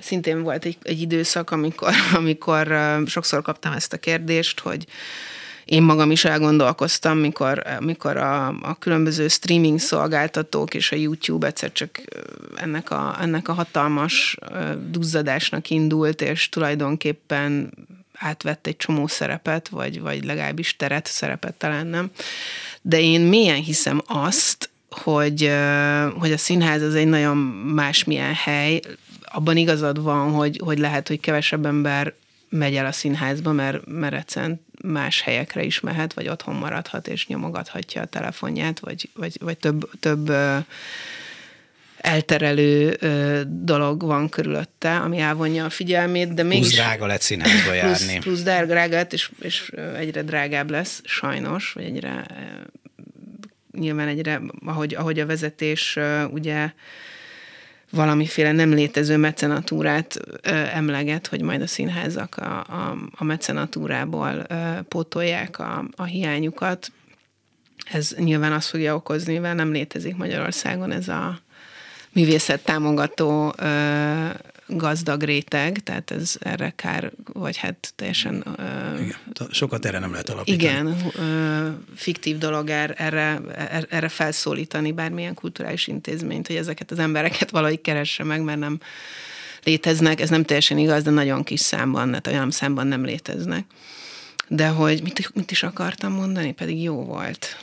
[0.00, 2.76] szintén volt egy, egy időszak, amikor, amikor
[3.06, 4.86] sokszor kaptam ezt a kérdést, hogy
[5.64, 11.72] én magam is elgondolkoztam, mikor, mikor a, a különböző streaming szolgáltatók és a YouTube egyszer
[11.72, 12.00] csak
[12.56, 14.36] ennek a, ennek a hatalmas
[14.90, 17.70] duzzadásnak indult, és tulajdonképpen
[18.18, 22.10] átvett egy csomó szerepet, vagy, vagy legalábbis teret, szerepet talán nem.
[22.82, 25.52] De én mélyen hiszem azt, hogy,
[26.18, 27.36] hogy a színház az egy nagyon
[27.74, 28.80] másmilyen hely.
[29.22, 32.14] Abban igazad van, hogy, hogy lehet, hogy kevesebb ember
[32.48, 37.26] megy el a színházba, mert, mert egyszerűen más helyekre is mehet, vagy otthon maradhat, és
[37.26, 40.32] nyomogathatja a telefonját, vagy, vagy, vagy több, több
[42.02, 42.96] elterelő
[43.48, 46.66] dolog van körülötte, ami elvonja a figyelmét, de mégis...
[46.66, 48.18] Plusz drága lett színházba járni.
[48.18, 52.26] Plusz, plusz drága, és, és egyre drágább lesz, sajnos, vagy egyre
[53.78, 55.98] nyilván egyre, ahogy, ahogy a vezetés
[56.30, 56.72] ugye
[57.90, 64.54] valamiféle nem létező mecenatúrát ö, emleget, hogy majd a színházak a, a, a mecenatúrából ö,
[64.88, 66.92] pótolják a, a hiányukat.
[67.92, 71.40] Ez nyilván azt fogja okozni, mivel nem létezik Magyarországon ez a
[72.12, 74.26] művészet támogató ö,
[74.66, 78.44] gazdag réteg, tehát ez erre kár, vagy hát teljesen...
[79.00, 79.16] Igen,
[79.50, 80.62] sokat erre nem lehet alapítani.
[80.62, 80.96] Igen,
[81.96, 87.80] fiktív dolog er, erre, er, erre felszólítani bármilyen kulturális intézményt, hogy ezeket az embereket valahogy
[87.80, 88.80] keresse meg, mert nem
[89.62, 93.64] léteznek, ez nem teljesen igaz, de nagyon kis számban, tehát olyan számban nem léteznek.
[94.54, 97.56] De hogy mit, mit is akartam mondani, pedig jó volt.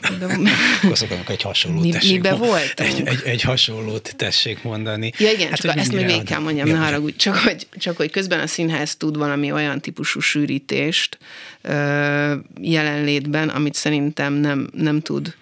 [0.82, 2.80] Akkor egy hasonlót Mi, tessék Mibe volt?
[2.80, 5.12] Egy, egy, egy, hasonlót tessék mondani.
[5.18, 7.16] Ja igen, hát, csak ezt még végig kell mondjam, ne haragudj.
[7.16, 11.18] Csak hogy, csak hogy közben a színház tud valami olyan típusú sűrítést
[11.62, 15.34] ö, jelenlétben, amit szerintem nem, nem tud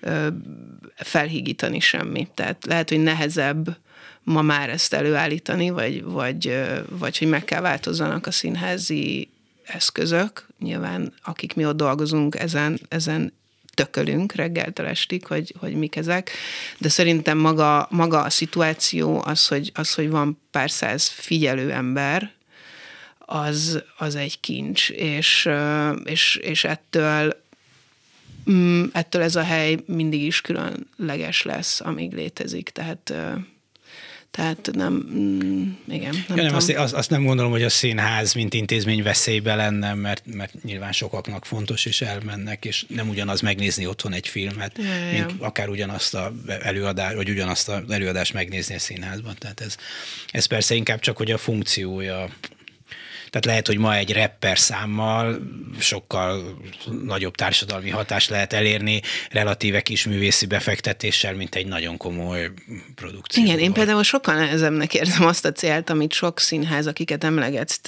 [0.00, 0.26] ö,
[0.96, 2.28] felhígítani semmi.
[2.34, 3.76] Tehát lehet, hogy nehezebb
[4.22, 9.28] ma már ezt előállítani, vagy, vagy, vagy hogy meg kell változzanak a színházi
[9.68, 10.46] eszközök.
[10.58, 13.32] Nyilván, akik mi ott dolgozunk, ezen, ezen
[13.74, 16.30] tökölünk reggeltől estig, hogy, hogy mik ezek,
[16.78, 22.32] de szerintem maga, maga a szituáció, az hogy, az, hogy van pár száz figyelő ember,
[23.18, 25.48] az, az egy kincs, és,
[26.04, 27.42] és, és ettől
[28.50, 33.14] mm, ettől ez a hely mindig is különleges lesz, amíg létezik, tehát
[34.30, 36.24] tehát nem, mm, igen.
[36.28, 39.94] Nem, ja, nem azt, azt, azt nem gondolom, hogy a színház, mint intézmény veszélybe lenne,
[39.94, 44.94] mert, mert nyilván sokaknak fontos, és elmennek, és nem ugyanaz megnézni otthon egy filmet, ja,
[44.94, 49.34] ja, mint akár ugyanazt a előadás, vagy ugyanazt az előadást megnézni a színházban.
[49.38, 49.76] Tehát ez,
[50.30, 52.28] ez persze inkább csak, hogy a funkciója
[53.30, 55.38] tehát lehet, hogy ma egy rapper számmal
[55.78, 56.58] sokkal
[57.04, 62.50] nagyobb társadalmi hatást lehet elérni relatíve kis művészi befektetéssel, mint egy nagyon komoly
[62.94, 63.44] produkció.
[63.44, 67.80] Igen, én például sokkal nehezebbnek érzem azt a célt, amit sok színház, akiket emlegetsz,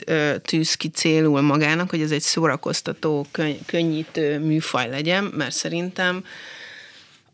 [0.43, 3.27] tűz ki célul magának, hogy ez egy szórakoztató,
[3.67, 6.25] könnyítő műfaj legyen, mert szerintem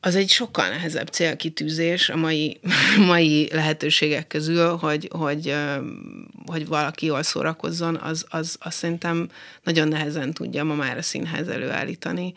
[0.07, 2.61] az egy sokkal nehezebb célkitűzés a mai,
[3.13, 5.55] mai lehetőségek közül, hogy, hogy,
[6.47, 9.29] hogy valaki jól szórakozzon, az, az, az szerintem
[9.63, 12.35] nagyon nehezen tudja ma már a színház előállítani.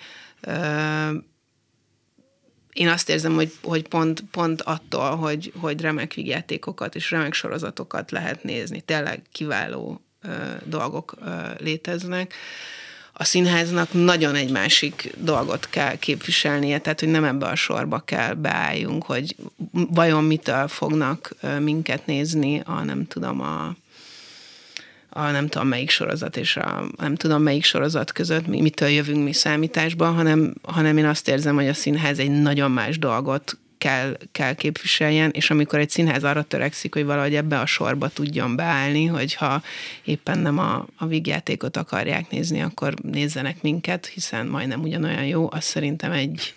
[2.73, 8.11] Én azt érzem, hogy, hogy pont, pont attól, hogy, hogy remek vigyátékokat és remek sorozatokat
[8.11, 10.01] lehet nézni, tényleg kiváló
[10.65, 11.15] dolgok
[11.57, 12.33] léteznek,
[13.21, 18.33] a színháznak nagyon egy másik dolgot kell képviselnie, tehát hogy nem ebbe a sorba kell
[18.33, 19.35] beálljunk, hogy
[19.71, 23.75] vajon mitől fognak minket nézni a nem tudom a
[25.09, 29.23] a nem tudom melyik sorozat és a nem tudom melyik sorozat között, mi, mitől jövünk
[29.23, 34.17] mi számításba, hanem, hanem én azt érzem, hogy a színház egy nagyon más dolgot kell,
[34.31, 39.05] kell képviseljen, és amikor egy színház arra törekszik, hogy valahogy ebbe a sorba tudjon beállni,
[39.05, 39.61] hogyha
[40.03, 45.63] éppen nem a, a vígjátékot akarják nézni, akkor nézzenek minket, hiszen majdnem ugyanolyan jó, az
[45.63, 46.53] szerintem egy,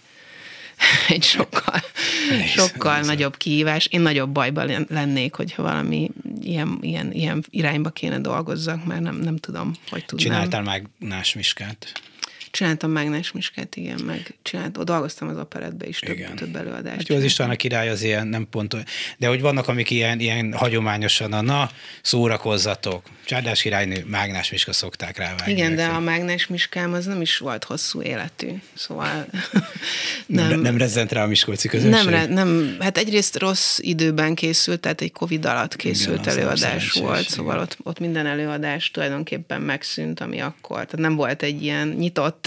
[1.09, 1.81] egy sokkal,
[2.31, 3.07] Nehéz, sokkal nehéz.
[3.07, 3.87] nagyobb kihívás.
[3.87, 9.37] Én nagyobb bajban lennék, hogyha valami ilyen, ilyen, ilyen irányba kéne dolgozzak, mert nem, nem
[9.37, 10.29] tudom, hogy tudnám.
[10.29, 11.93] Csináltál már Nás Miskát?
[12.53, 16.37] Csináltam Mágnes Miskát, igen, meg csináltam, dolgoztam az operetbe is több, igen.
[16.37, 16.97] több előadást.
[16.97, 18.77] Hát jó, az István a király az ilyen nem pont,
[19.19, 21.71] de hogy vannak, amik ilyen, ilyen hagyományosan a na,
[22.03, 23.07] szórakozzatok.
[23.25, 25.53] Csárdás királynő, Mágnes Miska szokták rá vágni.
[25.53, 29.27] Igen, de a Mágnes Miskám az nem is volt hosszú életű, szóval
[30.27, 30.49] nem.
[30.49, 32.11] nem, nem rezzent rá a Miskolci közönség?
[32.11, 37.29] Nem, nem, hát egyrészt rossz időben készült, tehát egy Covid alatt készült igen, előadás volt,
[37.29, 42.42] szóval ott, ott minden előadás tulajdonképpen megszűnt, ami akkor, tehát nem volt egy ilyen nyitott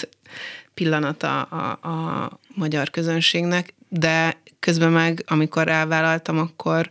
[0.74, 6.90] pillanata a, a magyar közönségnek, de közben meg, amikor elvállaltam, akkor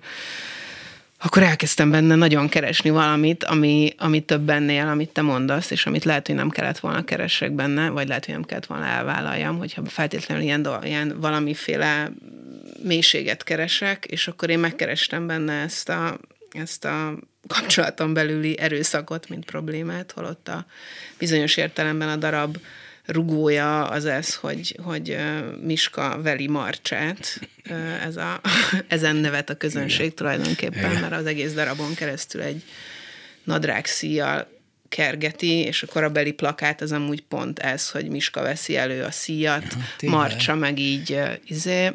[1.24, 6.04] akkor elkezdtem benne nagyon keresni valamit, ami, ami több ennél, amit te mondasz, és amit
[6.04, 9.82] lehet, hogy nem kellett volna keresek benne, vagy lehet, hogy nem kellett volna elvállaljam, hogyha
[9.86, 12.10] feltétlenül ilyen, ilyen valamiféle
[12.82, 16.18] mélységet keresek, és akkor én megkerestem benne ezt a,
[16.52, 17.18] ezt a
[17.48, 20.66] kapcsolaton belüli erőszakot, mint problémát, holott a
[21.18, 22.56] bizonyos értelemben a darab
[23.06, 25.16] rugója az ez, hogy, hogy
[25.62, 27.40] Miska veli Marcsát,
[28.04, 28.40] ez a,
[28.88, 30.14] ezen nevet a közönség Igen.
[30.14, 31.00] tulajdonképpen, Igen.
[31.00, 32.62] mert az egész darabon keresztül egy
[33.44, 34.52] nadrág szíjjal
[34.88, 39.64] kergeti, és a korabeli plakát az amúgy pont ez, hogy Miska veszi elő a szíjat,
[40.00, 41.92] ja, Marcsa meg így izé,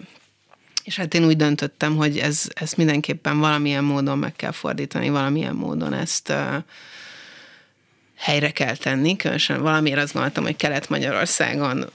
[0.83, 5.55] és hát én úgy döntöttem, hogy ez, ezt mindenképpen valamilyen módon meg kell fordítani, valamilyen
[5.55, 6.33] módon ezt
[8.19, 11.89] helyre kell tenni, különösen valamiért azt gondoltam, hogy Kelet-Magyarországon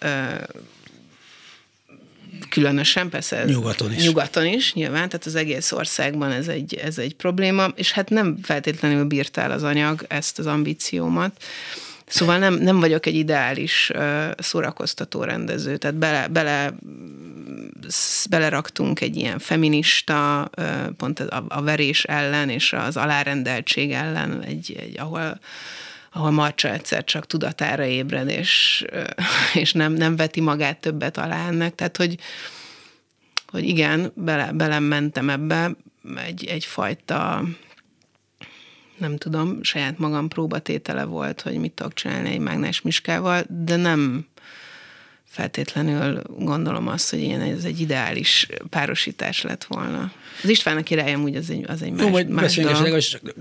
[2.48, 4.04] különösen, persze nyugaton is.
[4.04, 8.38] nyugaton is, nyilván, tehát az egész országban ez egy, ez egy probléma, és hát nem
[8.42, 11.44] feltétlenül bírtál az anyag ezt az ambíciómat,
[12.06, 16.74] Szóval nem, nem vagyok egy ideális uh, szórakoztató rendező, tehát bele, bele
[18.30, 24.76] beleraktunk egy ilyen feminista, uh, pont a, a verés ellen és az alárendeltség ellen, egy,
[24.80, 25.38] egy ahol
[26.14, 28.84] ahol Marcsa egyszer csak tudatára ébred, és,
[29.62, 31.74] és nem, nem veti magát többet alá ennek.
[31.74, 32.18] Tehát, hogy,
[33.46, 35.70] hogy igen, bele, belementem ebbe
[36.26, 37.42] egy, egyfajta
[38.96, 44.26] nem tudom, saját magam próbatétele volt, hogy mit tudok csinálni egy mágnás miskával, de nem
[45.34, 50.12] feltétlenül gondolom azt, hogy ilyen ez egy ideális párosítás lett volna.
[50.42, 52.98] Az István a királyom úgy az egy, az egy más, Jó, majd más dolog.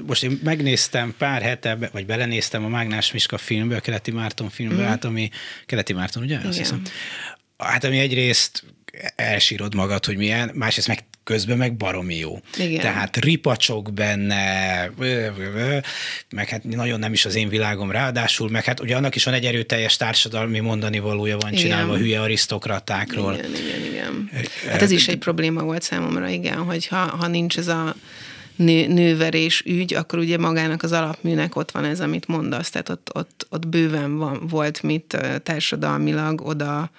[0.08, 4.84] Most én megnéztem pár hete, vagy belenéztem a Mágnás Miska filmbe, a Keleti Márton filmbe,
[4.84, 4.86] mm.
[4.86, 5.30] hát ami
[5.66, 6.40] Keleti Márton, ugye?
[6.46, 6.82] Azt hiszem.
[7.58, 8.64] Hát ami egyrészt
[9.16, 12.40] elsírod magad, hogy milyen, másrészt meg közben meg baromi jó.
[12.58, 12.82] Igen.
[12.82, 14.90] Tehát ripacsok benne,
[16.30, 19.34] meg hát nagyon nem is az én világom ráadásul, meg hát ugye annak is van
[19.34, 21.64] egy erőteljes társadalmi mondani valója van igen.
[21.64, 23.34] csinálva hülye arisztokratákról.
[23.34, 24.30] Igen, igen, igen.
[24.68, 27.96] Hát ez is egy probléma volt számomra, igen, hogy ha, ha nincs ez a
[28.56, 33.10] nő, nőverés ügy, akkor ugye magának az alapműnek ott van ez, amit mondasz, tehát ott,
[33.14, 36.92] ott, ott bőven van, volt mit társadalmilag oda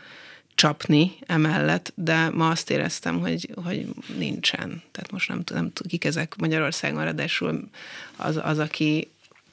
[0.55, 3.87] csapni emellett, de ma azt éreztem, hogy, hogy
[4.19, 4.83] nincsen.
[4.93, 7.69] Tehát most nem tudom, kik ezek Magyarországon, ráadásul
[8.17, 9.11] az, az, aki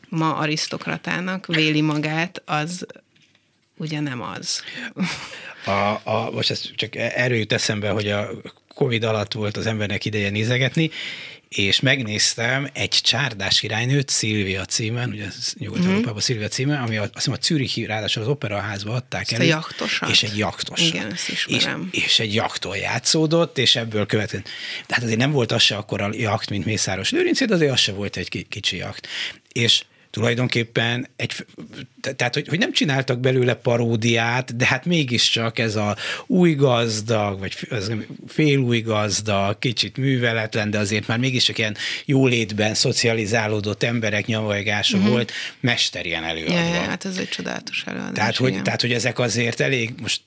[0.10, 2.86] ma arisztokratának véli magát, az
[3.82, 4.64] ugye nem az.
[5.66, 8.30] A, a, most ez csak erről jut eszembe, hogy a
[8.76, 10.92] Covid alatt volt az embernek ideje nézegetni,
[11.50, 16.18] és megnéztem egy csárdás királynőt, Szilvia címen, ugye Nyugat-Európában mm.
[16.18, 19.42] Szilvia címen, ami a, azt hiszem a Zürichi, ráadásul az operaházba adták el.
[19.42, 19.44] a
[20.10, 20.82] És egy jaktos.
[20.82, 21.90] Igen, ezt ismerem.
[21.92, 24.46] És, és egy jakton játszódott, és ebből következően.
[24.88, 27.72] De hát azért nem volt az se akkor a jakt, mint Mészáros Lőrinc, de azért
[27.72, 29.08] az se volt egy kicsi jakt.
[29.52, 31.46] És tulajdonképpen egy,
[32.16, 35.96] tehát hogy, hogy nem csináltak belőle paródiát, de hát mégiscsak ez a
[36.28, 37.92] új gazdag, vagy az
[38.28, 45.12] fél új gazdag, kicsit műveletlen, de azért már mégiscsak ilyen jólétben szocializálódott emberek nyavajása uh-huh.
[45.12, 46.54] volt, mesterien előadva.
[46.54, 48.14] Ja, ja, hát ez egy csodálatos előadás.
[48.14, 50.22] Tehát hogy, tehát, hogy ezek azért elég, most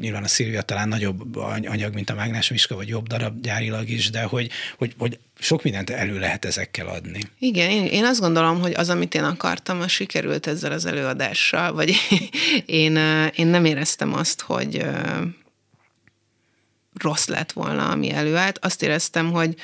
[0.00, 1.36] nyilván a Szilvia talán nagyobb
[1.66, 5.62] anyag, mint a Mágnás Miska, vagy jobb darab gyárilag is, de hogy, hogy, hogy sok
[5.62, 7.20] mindent elő lehet ezekkel adni.
[7.38, 11.72] Igen, én, én azt gondolom, hogy az, amit én akartam, az sikerült ezzel az előadással,
[11.72, 11.94] vagy
[12.66, 12.96] én,
[13.34, 14.86] én nem éreztem azt, hogy
[16.94, 18.58] rossz lett volna, ami előállt.
[18.58, 19.54] Azt éreztem, hogy,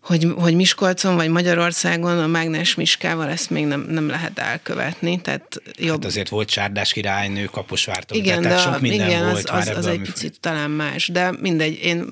[0.00, 5.20] hogy, hogy Miskolcon vagy Magyarországon a Mágnes Miskával ezt még nem, nem lehet elkövetni.
[5.20, 5.96] Tehát jobb...
[5.96, 9.76] Hát azért volt Csárdás királynő, Kaposvártól, igen, tehát de sok minden igen, volt az, az,
[9.76, 12.04] az egy picit talán más, de mindegy, én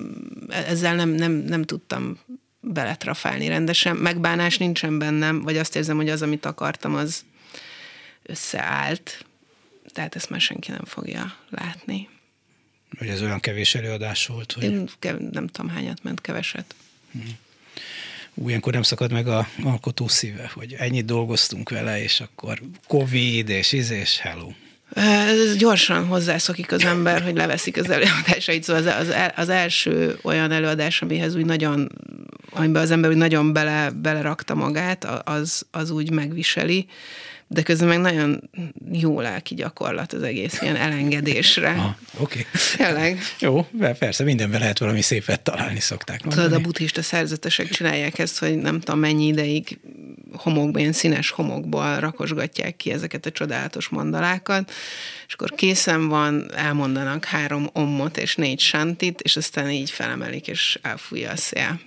[0.49, 2.19] ezzel nem, nem, nem tudtam
[2.59, 3.95] beletrafálni rendesen.
[3.95, 7.25] Megbánás nincsen bennem, vagy azt érzem, hogy az, amit akartam, az
[8.23, 9.25] összeállt.
[9.93, 12.09] Tehát ezt már senki nem fogja látni.
[12.97, 14.51] Hogy ez olyan kevés előadás volt?
[14.51, 14.63] Hogy...
[14.63, 16.75] Én kev- nem tudom, hányat ment, keveset.
[17.11, 17.37] Hmm.
[18.47, 23.71] Ilyenkor nem szakad meg a alkotó szíve, hogy ennyit dolgoztunk vele, és akkor Covid, és
[23.71, 24.47] izés, hello.
[24.93, 30.51] Ez gyorsan hozzászokik az ember, hogy leveszik az előadásait, szóval az, az, az első olyan
[30.51, 31.89] előadás, amihez úgy nagyon,
[32.49, 36.87] amiben az ember úgy nagyon bele, belerakta magát, az, az úgy megviseli
[37.51, 38.49] de közben meg nagyon
[38.91, 41.95] jó lelki gyakorlat az egész, ilyen elengedésre.
[42.17, 42.39] Oké.
[42.39, 42.45] Okay.
[42.77, 43.19] Tényleg.
[43.39, 43.67] Jó,
[43.99, 46.47] persze, mindenben lehet valami szépet találni, szokták mondani.
[46.47, 49.79] Tudod, a buddhista szerzetesek csinálják ezt, hogy nem tudom mennyi ideig
[50.31, 54.71] homokban, ilyen színes homokból rakosgatják ki ezeket a csodálatos mandalákat,
[55.27, 60.79] és akkor készen van, elmondanak három ommot és négy santit, és aztán így felemelik, és
[60.81, 61.79] elfújja a szél.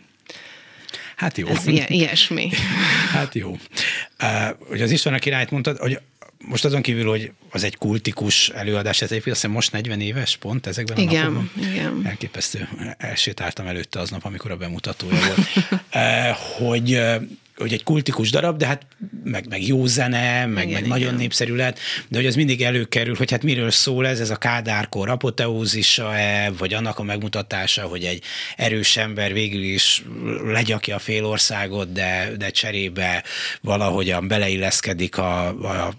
[1.22, 1.46] Hát jó.
[1.46, 2.50] Ez ilyen, ilyesmi.
[3.12, 3.50] hát jó.
[4.22, 6.00] Uh, hogy az István a királyt mondtad, hogy
[6.38, 10.37] most azon kívül, hogy az egy kultikus előadás, ez egy azt hiszem most 40 éves
[10.37, 11.70] pont ezekben igen, a napokban.
[11.72, 12.68] Igen, Elképesztő.
[12.98, 15.48] Elsétáltam előtte aznap, amikor a bemutatója volt.
[16.58, 17.00] hogy
[17.62, 18.87] hogy egy kultikus darab, de hát
[19.25, 20.88] meg, meg jó zene, meg, igen, meg igen.
[20.88, 24.37] nagyon népszerű lett, de hogy az mindig előkerül, hogy hát miről szól ez, ez a
[24.37, 28.22] kádárkor apoteózisa-e, vagy annak a megmutatása, hogy egy
[28.57, 30.03] erős ember végül is
[30.44, 33.25] legyakja a fél országot, de, de cserébe
[33.61, 35.92] valahogyan beleilleszkedik a, a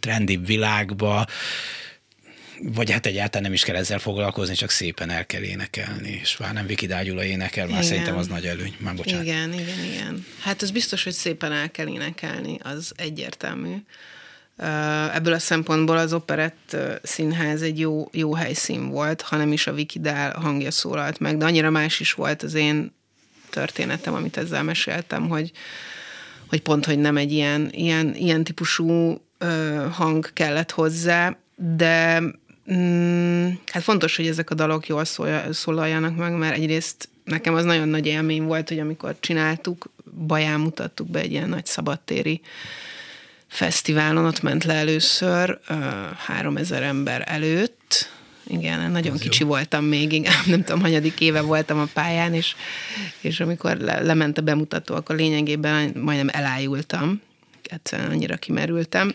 [0.00, 1.26] trendi világba,
[2.62, 6.52] vagy hát egyáltalán nem is kell ezzel foglalkozni, csak szépen el kell énekelni, és már
[6.52, 7.88] nem Viki Dágyula énekel, már igen.
[7.88, 8.74] szerintem az nagy előny.
[8.78, 9.24] Már bocsánat.
[9.24, 10.26] Igen, igen, igen.
[10.40, 13.74] Hát az biztos, hogy szépen el kell énekelni, az egyértelmű.
[15.14, 19.98] Ebből a szempontból az operett színház egy jó, jó helyszín volt, hanem is a Viki
[19.98, 22.96] Dál hangja szólalt meg, de annyira más is volt az én
[23.50, 25.52] történetem, amit ezzel meséltem, hogy,
[26.48, 32.22] hogy pont, hogy nem egy ilyen, ilyen, ilyen típusú ö, hang kellett hozzá, de
[32.72, 35.04] mm, hát fontos, hogy ezek a dalok jól
[35.50, 39.90] szólaljanak meg, mert egyrészt nekem az nagyon nagy élmény volt, hogy amikor csináltuk,
[40.26, 42.40] Baján mutattuk be egy ilyen nagy szabadtéri
[43.46, 45.60] fesztiválon, ott ment le először,
[46.16, 48.10] három ezer ember előtt,
[48.46, 49.48] igen, nagyon Az kicsi jó.
[49.48, 52.54] voltam még, igen, nem tudom, hanyadik éve voltam a pályán, és,
[53.20, 57.20] és amikor le, lement a bemutató, akkor lényegében majdnem elájultam,
[57.62, 59.14] egyszerűen annyira kimerültem,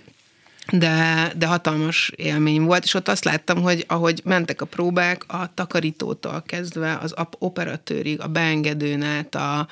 [0.72, 5.54] de, de hatalmas élmény volt, és ott azt láttam, hogy ahogy mentek a próbák, a
[5.54, 9.68] takarítótól kezdve az operatőrig, a beengedőn át, a,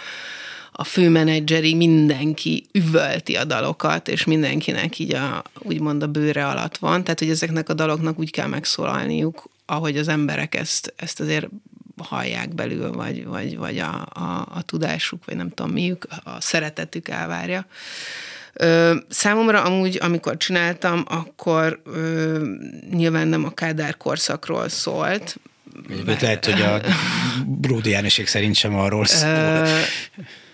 [0.71, 7.03] a főmenedzseri mindenki üvölti a dalokat, és mindenkinek így a, úgymond a bőre alatt van,
[7.03, 11.47] tehát hogy ezeknek a daloknak úgy kell megszólalniuk, ahogy az emberek ezt, ezt azért
[11.97, 17.07] hallják belül, vagy, vagy, vagy a, a, a tudásuk, vagy nem tudom miük, a szeretetük
[17.07, 17.65] elvárja.
[18.53, 22.45] Ö, számomra amúgy, amikor csináltam, akkor ö,
[22.91, 25.39] nyilván nem a Kádár korszakról szólt.
[26.05, 26.21] Mert...
[26.21, 26.81] Lehet, hogy a
[27.45, 29.65] Bródi Jánoség szerint sem arról szól.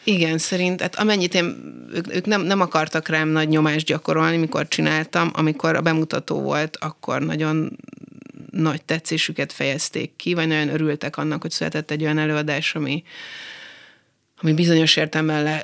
[0.04, 1.56] Igen, szerint, hát amennyit én,
[1.94, 6.78] ők, ők nem, nem akartak rám nagy nyomást gyakorolni, mikor csináltam, amikor a bemutató volt,
[6.78, 7.78] akkor nagyon
[8.52, 13.04] nagy tetszésüket fejezték ki, vagy nagyon örültek annak, hogy született egy olyan előadás, ami,
[14.42, 15.64] ami bizonyos értelemben le,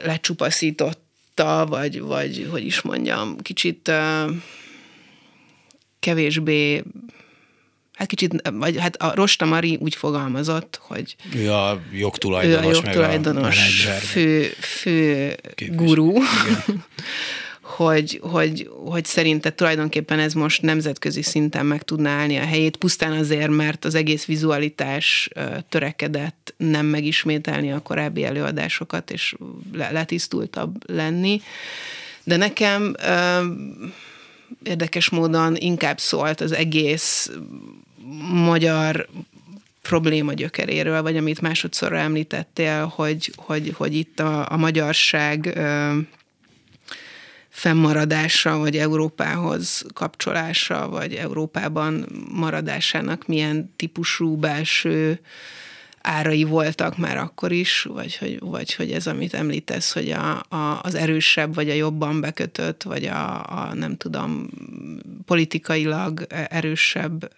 [1.36, 3.92] lecsupaszította, vagy, vagy hogy is mondjam, kicsit
[6.00, 6.84] kevésbé
[7.94, 12.72] hát kicsit, vagy hát a Rosta Mari úgy fogalmazott, hogy ő a jogtulajdonos, ő a
[12.72, 16.14] jogtulajdonos meg a fő, fő guru,
[17.76, 23.12] hogy, hogy, hogy szerinte tulajdonképpen ez most nemzetközi szinten meg tudná állni a helyét, pusztán
[23.12, 25.30] azért, mert az egész vizualitás
[25.70, 29.36] törekedett nem megismételni a korábbi előadásokat, és
[29.72, 31.42] letisztultabb lenni.
[32.24, 32.96] De nekem
[34.64, 37.32] érdekes módon inkább szólt az egész
[38.34, 39.08] magyar
[39.82, 45.60] probléma gyökeréről, vagy amit másodszorra említettél, hogy, hogy, hogy itt a, a magyarság
[47.54, 55.20] fennmaradása, vagy Európához kapcsolása, vagy Európában maradásának milyen típusú belső
[56.02, 60.80] árai voltak már akkor is, vagy hogy, vagy hogy ez, amit említesz, hogy a, a,
[60.82, 64.50] az erősebb, vagy a jobban bekötött, vagy a, a nem tudom,
[65.26, 67.34] politikailag erősebb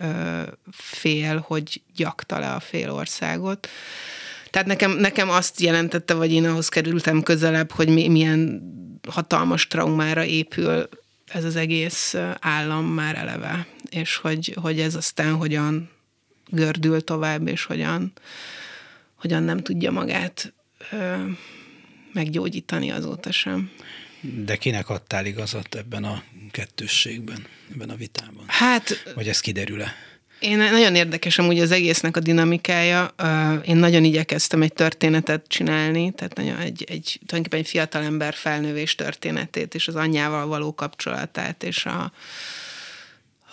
[0.72, 3.68] fél, hogy gyakta le a fél országot.
[4.50, 8.74] Tehát nekem, nekem azt jelentette, vagy én ahhoz kerültem közelebb, hogy mi, milyen
[9.08, 10.90] hatalmas traumára épül
[11.26, 15.90] ez az egész állam már eleve, és hogy, hogy ez aztán hogyan
[16.50, 18.14] gördül tovább, és hogyan,
[19.16, 20.54] hogyan nem tudja magát
[20.92, 21.16] ö,
[22.14, 23.72] meggyógyítani azóta sem.
[24.22, 28.44] De kinek adtál igazat ebben a kettősségben, ebben a vitában?
[28.48, 29.12] Hát...
[29.16, 29.94] Vagy ez kiderül-e?
[30.40, 33.14] Én nagyon érdekes amúgy az egésznek a dinamikája.
[33.66, 39.76] Én nagyon igyekeztem egy történetet csinálni, tehát nagyon egy, egy tulajdonképpen egy fiatalember felnővés történetét,
[39.76, 42.12] és az anyjával való kapcsolatát, és a,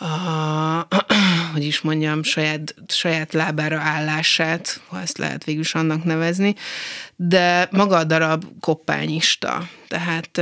[0.05, 0.89] a,
[1.53, 6.55] hogy is mondjam, saját, saját lábára állását, ha ezt lehet végül is annak nevezni,
[7.16, 10.41] de maga a darab koppányista, tehát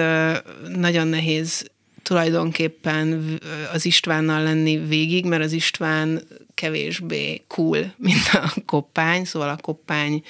[0.68, 1.70] nagyon nehéz
[2.10, 3.38] tulajdonképpen
[3.72, 6.22] az Istvánnal lenni végig, mert az István
[6.54, 10.22] kevésbé cool, mint a koppány, szóval a koppány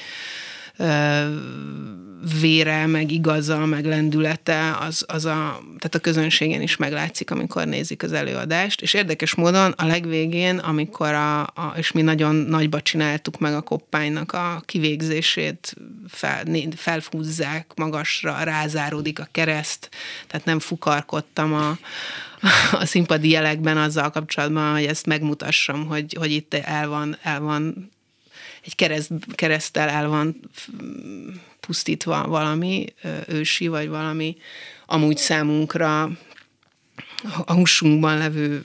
[2.40, 8.02] vére, meg igaza, meg lendülete, az, az a, tehát a közönségen is meglátszik, amikor nézik
[8.02, 13.38] az előadást, és érdekes módon a legvégén, amikor a, a és mi nagyon nagyba csináltuk
[13.38, 15.74] meg a koppánynak a kivégzését,
[16.08, 16.42] fel,
[16.76, 19.88] felfúzzák magasra, rázáródik a kereszt,
[20.26, 21.78] tehát nem fukarkodtam a,
[22.72, 27.90] a színpadi jelekben azzal kapcsolatban, hogy ezt megmutassam, hogy, hogy itt el van, el van
[28.64, 30.40] egy kereszt, keresztel el van
[31.60, 32.86] pusztítva valami
[33.26, 34.36] ősi, vagy valami
[34.86, 36.02] amúgy számunkra
[37.44, 38.64] a húsunkban levő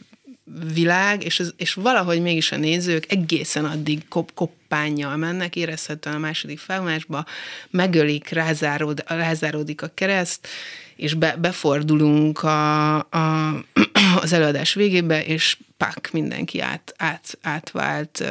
[0.73, 6.19] világ, és, ez, és valahogy mégis a nézők egészen addig kop, koppányjal mennek, érezhetően a
[6.19, 7.25] második felvonásba,
[7.69, 10.47] megölik, rázárod, rázáródik a kereszt,
[10.95, 13.53] és be, befordulunk a, a,
[14.21, 18.29] az előadás végébe, és pak, mindenki át, át, átvált uh,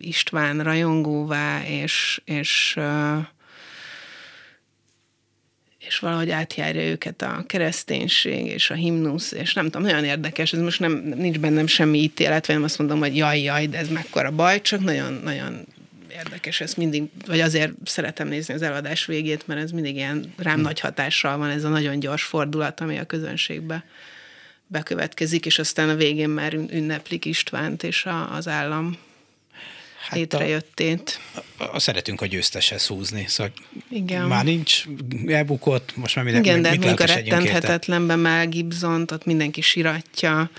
[0.00, 3.18] István rajongóvá, és, és uh,
[5.86, 10.60] és valahogy átjárja őket a kereszténység és a himnusz, és nem tudom, nagyon érdekes, ez
[10.60, 13.88] most nem, nincs bennem semmi ítélet, vagy nem azt mondom, hogy jaj, jaj, de ez
[13.88, 15.66] mekkora baj, csak nagyon, nagyon
[16.12, 20.54] érdekes, ez mindig, vagy azért szeretem nézni az eladás végét, mert ez mindig ilyen rám
[20.54, 20.62] hmm.
[20.62, 23.84] nagy hatással van, ez a nagyon gyors fordulat, ami a közönségbe
[24.66, 28.98] bekövetkezik, és aztán a végén már ünneplik Istvánt és a, az állam
[30.02, 31.20] hát létrejöttét.
[31.34, 33.52] A, a, a szeretünk a győzteshez húzni, szóval
[33.90, 34.26] Igen.
[34.26, 34.84] már nincs
[35.26, 40.50] elbukott, most már minden, Igen, de mit a rettenthetetlenben Mel Gibson, ott mindenki siratja,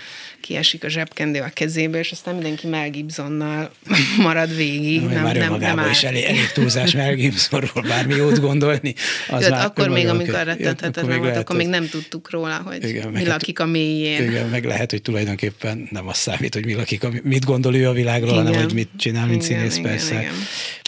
[0.44, 3.70] kiesik a zsebkendő a kezébe, és aztán mindenki Mel Gibsonnal
[4.26, 5.02] marad végig.
[5.02, 5.90] Nem, már nem, nem áll.
[5.90, 8.94] is elég, elég túlzás Mel Gibsonról bármi jót gondolni.
[9.28, 13.08] Az Jött, már akkor még, amikor rettenthetetlen volt, akkor még nem tudtuk róla, hogy igen,
[13.08, 14.22] mi lakik a mélyén.
[14.22, 17.92] Igen, meg lehet, hogy tulajdonképpen nem az számít, hogy mi lakik, mit gondol ő a
[17.92, 20.20] világról, hanem hogy mit csinál, mint igen, színész, igen, persze.
[20.20, 20.34] Igen.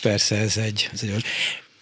[0.02, 1.24] Persze, ez egy, ez egy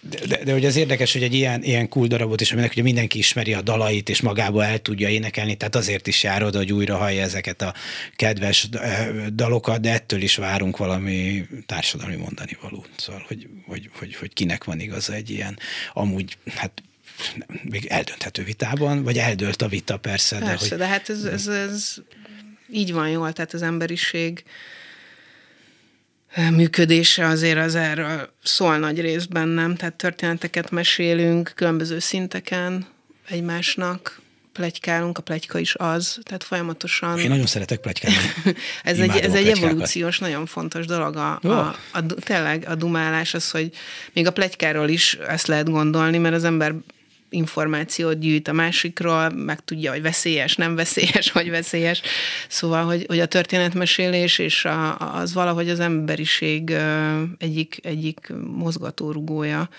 [0.09, 2.81] de, de, de hogy az érdekes, hogy egy ilyen, ilyen cool darabot is, aminek ugye
[2.81, 6.73] mindenki ismeri a dalait, és magába el tudja énekelni, tehát azért is jár oda, hogy
[6.73, 7.73] újra hallja ezeket a
[8.15, 8.69] kedves
[9.33, 12.89] dalokat, de ettől is várunk valami társadalmi mondani valót.
[12.97, 15.59] Szóval, hogy, hogy, hogy, hogy kinek van igaza egy ilyen,
[15.93, 16.83] amúgy, hát
[17.63, 20.37] még eldönthető vitában, vagy eldőlt a vita persze.
[20.37, 21.95] Persze, de, hogy, de hát ez, ez, ez
[22.71, 24.43] így van jól, tehát az emberiség
[26.51, 29.75] működése azért az erről szól nagy részben, nem?
[29.75, 32.85] Tehát történeteket mesélünk különböző szinteken
[33.29, 34.21] egymásnak,
[34.55, 37.19] plegykálunk, a plegyka is az, tehát folyamatosan...
[37.19, 38.17] Én nagyon szeretek plegykálni.
[38.83, 41.15] ez egy, ez egy evolúciós, nagyon fontos dolog.
[41.15, 43.71] A, a, a, a, tényleg a dumálás az, hogy
[44.13, 46.73] még a plegykáról is ezt lehet gondolni, mert az ember
[47.29, 52.01] információt gyűjt a másikról, meg tudja, hogy veszélyes, nem veszélyes, vagy veszélyes.
[52.47, 56.75] Szóval, hogy, hogy a történetmesélés és a, az valahogy az emberiség
[57.37, 59.69] egyik, egyik mozgatórugója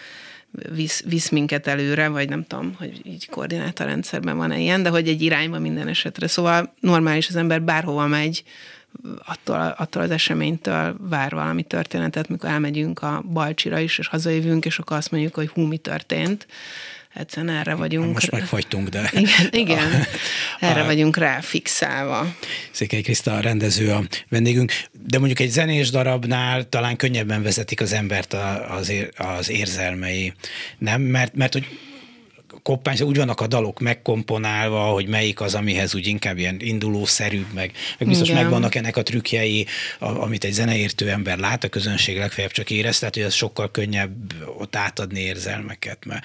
[0.75, 5.23] visz, visz minket előre, vagy nem tudom, hogy így koordinátorrendszerben van-e ilyen, de hogy egy
[5.23, 6.27] irányba minden esetre.
[6.27, 8.45] Szóval normális az ember bárhova megy,
[9.25, 14.79] attól, attól az eseménytől vár valami történetet, mikor elmegyünk a Balcsira is, és hazajövünk, és
[14.79, 16.47] akkor azt mondjuk, hogy hú, mi történt
[17.19, 18.12] egyszerűen erre vagyunk.
[18.12, 19.11] Most megfagytunk, de...
[19.12, 19.93] Igen, igen
[20.61, 22.35] a, erre a, vagyunk rá fixálva.
[22.71, 24.73] Székely Kriszta a rendező a vendégünk,
[25.07, 28.37] de mondjuk egy zenés darabnál talán könnyebben vezetik az embert
[28.69, 30.33] az, az érzelmei,
[30.79, 31.03] nem?
[31.03, 31.67] Mert, mert hogy
[32.62, 37.73] koppány, úgy vannak a dalok megkomponálva, hogy melyik az, amihez úgy inkább ilyen indulószerűbb, meg,
[37.99, 38.43] meg biztos Igen.
[38.43, 39.67] megvannak ennek a trükkjei,
[39.99, 44.33] amit egy zeneértő ember lát, a közönség legfeljebb csak érez, tehát hogy ez sokkal könnyebb
[44.59, 46.25] ott átadni érzelmeket, mert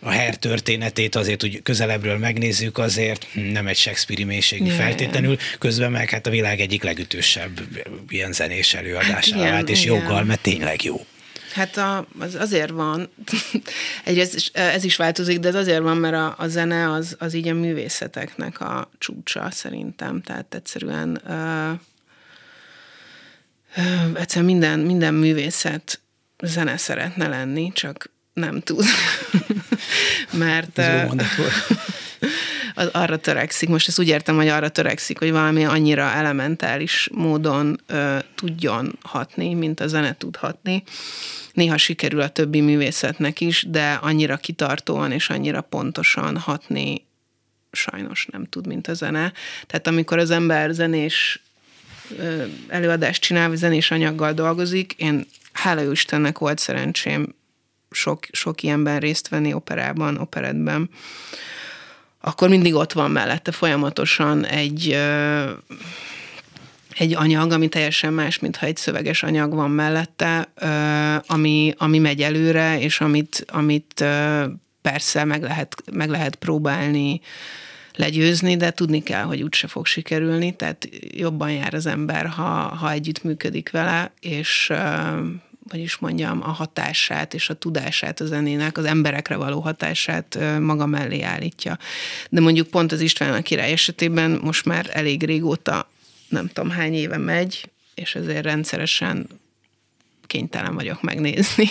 [0.00, 5.90] a Her történetét azért úgy közelebbről megnézzük, azért nem egy Shakespeare mélységi yeah, feltétlenül, közben
[5.90, 7.60] meg hát a világ egyik legütősebb
[8.08, 9.94] ilyen zenés előadásává hát, vált, és igen.
[9.94, 11.06] joggal, mert tényleg jó.
[11.52, 13.10] Hát a, az azért van,
[14.04, 17.48] egyrészt ez is változik, de ez azért van, mert a, a zene az, az így
[17.48, 20.22] a művészeteknek a csúcsa szerintem.
[20.22, 21.70] Tehát egyszerűen ö,
[23.76, 26.00] ö, egyszerűen minden, minden művészet
[26.42, 28.84] zene szeretne lenni, csak nem tud.
[30.32, 30.78] Mert
[32.74, 37.80] az arra törekszik, most ezt úgy értem, hogy arra törekszik, hogy valami annyira elementális módon
[37.86, 40.82] ö, tudjon hatni, mint a zene tud hatni.
[41.52, 47.06] Néha sikerül a többi művészetnek is, de annyira kitartóan és annyira pontosan hatni
[47.72, 49.32] sajnos nem tud, mint a zene.
[49.66, 51.42] Tehát amikor az ember zenés
[52.68, 57.34] előadást csinál, zenés anyaggal dolgozik, én hála Istennek volt szerencsém
[57.90, 60.90] sok, sok ilyenben részt venni operában, operetben,
[62.20, 64.96] akkor mindig ott van mellette folyamatosan egy
[66.98, 70.48] egy anyag, ami teljesen más, mintha egy szöveges anyag van mellette,
[71.26, 74.04] ami, ami megy előre, és amit, amit
[74.82, 77.20] persze meg lehet, meg lehet próbálni
[77.94, 82.90] legyőzni, de tudni kell, hogy úgyse fog sikerülni, tehát jobban jár az ember, ha, ha
[82.90, 84.72] együtt működik vele, és
[85.70, 90.86] hogy is mondjam, a hatását és a tudását a zenének, az emberekre való hatását maga
[90.86, 91.78] mellé állítja.
[92.30, 95.90] De mondjuk pont az István a király esetében most már elég régóta,
[96.28, 99.26] nem tudom hány éve megy, és ezért rendszeresen
[100.26, 101.68] kénytelen vagyok megnézni.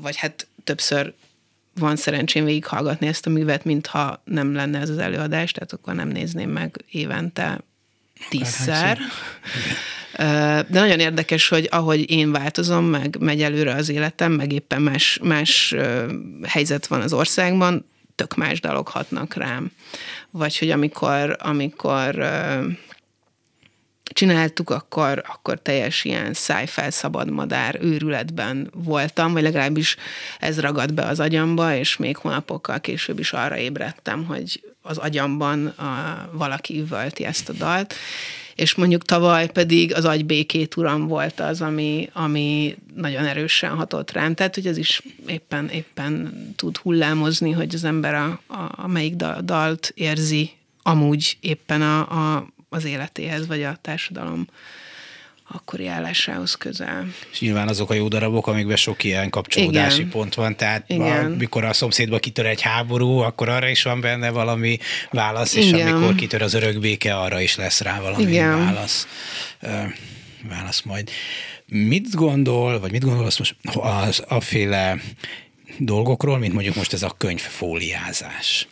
[0.00, 1.14] Vagy hát többször
[1.74, 6.08] van szerencsém végighallgatni ezt a művet, mintha nem lenne ez az előadás, tehát akkor nem
[6.08, 7.60] nézném meg évente
[8.28, 8.98] tízszer.
[10.16, 15.18] De nagyon érdekes, hogy ahogy én változom, meg megy előre az életem, meg éppen más,
[15.22, 15.74] más
[16.46, 19.70] helyzet van az országban, tök más dalok hatnak rám.
[20.30, 22.30] Vagy hogy amikor, amikor
[24.12, 29.96] csináltuk, akkor, akkor teljes ilyen szájfel szabadmadár őrületben voltam, vagy legalábbis
[30.38, 35.66] ez ragad be az agyamba, és még hónapokkal később is arra ébredtem, hogy az agyamban
[35.66, 37.94] a, valaki üvölti ezt a dalt,
[38.54, 44.34] és mondjuk tavaly pedig az agybékét uram volt az, ami, ami nagyon erősen hatott rám.
[44.34, 49.14] Tehát, hogy ez is éppen, éppen tud hullámozni, hogy az ember a, a, a melyik
[49.44, 50.50] dalt érzi
[50.82, 51.98] amúgy éppen a,
[52.34, 54.46] a, az életéhez, vagy a társadalom
[55.52, 57.06] akkori állásához közel.
[57.32, 60.10] És nyilván azok a jó darabok, amikben sok ilyen kapcsolódási Igen.
[60.10, 61.30] pont van, tehát Igen.
[61.30, 64.78] mikor a szomszédba kitör egy háború, akkor arra is van benne valami
[65.10, 65.92] válasz, és Igen.
[65.92, 68.64] amikor kitör az örökbéke, arra is lesz rá valami Igen.
[68.64, 69.06] válasz.
[70.48, 71.10] válasz majd.
[71.66, 74.96] Mit gondol, vagy mit gondolsz most az aféle
[75.78, 78.68] dolgokról, mint mondjuk most ez a könyvfóliázás?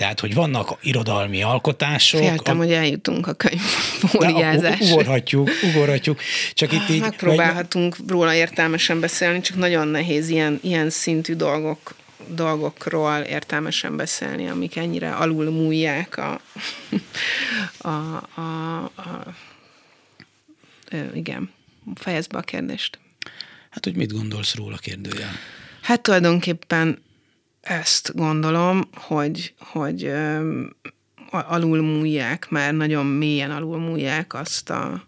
[0.00, 2.20] Tehát, hogy vannak irodalmi alkotások.
[2.20, 2.62] Féltem, a...
[2.62, 4.86] hogy eljutunk a könyvfóliázásra.
[4.86, 6.20] Ugorhatjuk, ugorhatjuk.
[6.54, 7.00] Csak itt így...
[7.00, 8.08] Megpróbálhatunk vagy...
[8.08, 11.94] róla értelmesen beszélni, csak nagyon nehéz ilyen, ilyen szintű dolgok
[12.28, 16.40] dolgokról értelmesen beszélni, amik ennyire alul múlják a,
[17.78, 17.88] a,
[18.34, 19.34] a, a
[21.14, 21.50] igen,
[21.94, 22.98] fejezd be a kérdést.
[23.70, 25.30] Hát, hogy mit gondolsz róla kérdőjel?
[25.80, 27.02] Hát tulajdonképpen
[27.60, 30.12] ezt gondolom, hogy, hogy
[31.30, 35.04] alulmúlják, már nagyon mélyen alulmúlják azt a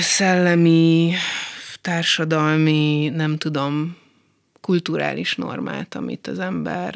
[0.00, 1.14] szellemi,
[1.80, 3.96] társadalmi, nem tudom,
[4.60, 6.94] kulturális normát, amit az ember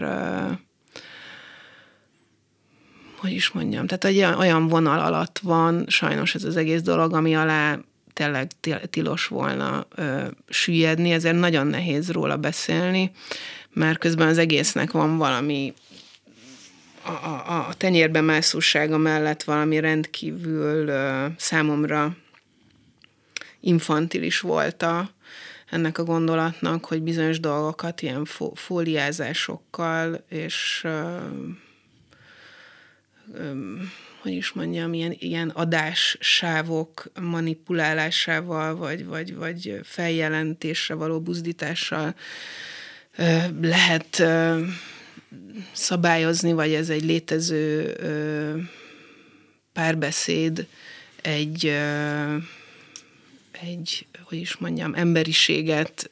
[3.22, 7.36] hogy is mondjam, tehát egy olyan vonal alatt van sajnos ez az egész dolog, ami
[7.36, 7.78] alá
[8.12, 8.50] tényleg
[8.90, 13.10] tilos volna ö, süllyedni, ezért nagyon nehéz róla beszélni,
[13.72, 15.74] mert közben az egésznek van valami
[17.04, 22.16] a, a, a tenyérben mászósága mellett valami rendkívül ö, számomra
[23.60, 25.10] infantilis volt a,
[25.70, 31.16] ennek a gondolatnak, hogy bizonyos dolgokat ilyen fó, fóliázásokkal és ö,
[33.34, 33.52] ö,
[34.22, 42.14] hogy is mondjam, ilyen, ilyen adássávok manipulálásával, vagy, vagy, vagy feljelentésre való buzdítással
[43.60, 44.22] lehet
[45.72, 47.96] szabályozni, vagy ez egy létező
[49.72, 50.66] párbeszéd,
[51.22, 51.72] egy,
[53.62, 56.08] egy, hogy is mondjam, emberiséget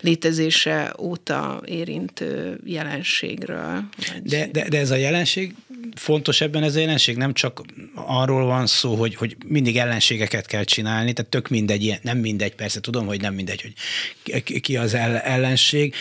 [0.00, 3.84] létezése óta érintő jelenségről.
[4.22, 5.54] De, de, de ez a jelenség,
[5.94, 7.62] fontos ebben ez a jelenség, nem csak
[7.94, 12.80] arról van szó, hogy, hogy mindig ellenségeket kell csinálni, tehát tök mindegy, nem mindegy, persze
[12.80, 13.74] tudom, hogy nem mindegy,
[14.22, 15.94] hogy ki az ellenség,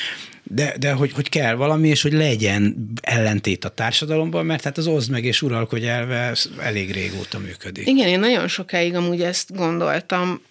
[0.44, 4.88] de, de hogy, hogy kell valami, és hogy legyen ellentét a társadalomban, mert hát az
[4.88, 7.88] oszd meg és uralkodj elve elég régóta működik.
[7.88, 10.42] Igen, én nagyon sokáig amúgy ezt gondoltam,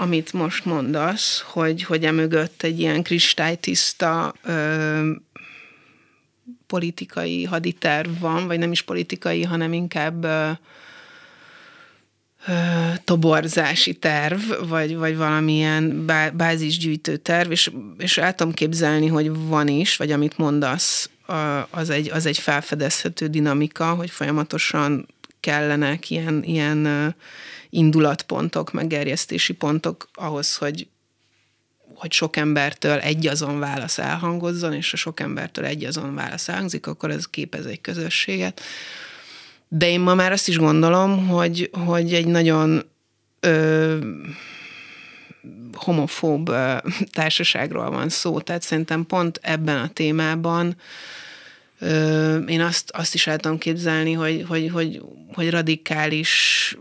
[0.00, 5.10] amit most mondasz, hogy, hogy emögött egy ilyen kristálytiszta ö,
[6.68, 10.50] politikai haditerv van, vagy nem is politikai, hanem inkább ö,
[13.04, 19.68] toborzási terv, vagy, vagy valamilyen bá, bázisgyűjtő terv, és, és el tudom képzelni, hogy van
[19.68, 21.10] is, vagy amit mondasz,
[21.70, 25.06] az egy, az egy felfedezhető dinamika, hogy folyamatosan
[25.40, 27.14] kellenek ilyen, ilyen
[27.70, 30.86] indulatpontok, meggerjesztési pontok ahhoz, hogy
[31.98, 36.86] hogy sok embertől egy azon válasz elhangozzon, és a sok embertől egy azon válasz elhangzik,
[36.86, 38.60] akkor ez képez egy közösséget.
[39.68, 42.82] De én ma már azt is gondolom, hogy, hogy egy nagyon
[43.40, 43.96] ö,
[45.72, 46.76] homofób ö,
[47.12, 48.40] társaságról van szó.
[48.40, 50.76] Tehát szerintem pont ebben a témában
[51.78, 55.02] ö, én azt, azt is el tudom képzelni, hogy, hogy, hogy,
[55.34, 56.76] hogy radikális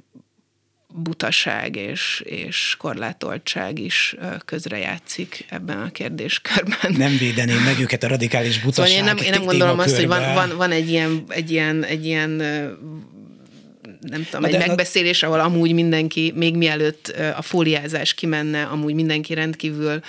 [0.94, 4.16] butaság és, és korlátoltság is
[4.46, 6.94] közrejátszik ebben a kérdéskörben.
[6.98, 8.88] Nem védeném meg őket a radikális butaság.
[8.88, 11.84] Szóval én nem, én nem gondolom azt, hogy van, van, van egy ilyen, egy ilyen,
[11.84, 12.30] egy ilyen
[14.02, 18.94] nem tudom, Na egy de, megbeszélés, ahol amúgy mindenki, még mielőtt a fóliázás kimenne, amúgy
[18.94, 20.00] mindenki rendkívül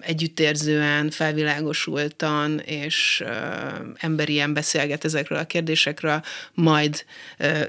[0.00, 3.24] együttérzően, felvilágosultan és
[3.96, 6.22] emberien beszélget ezekről a kérdésekről,
[6.54, 7.04] majd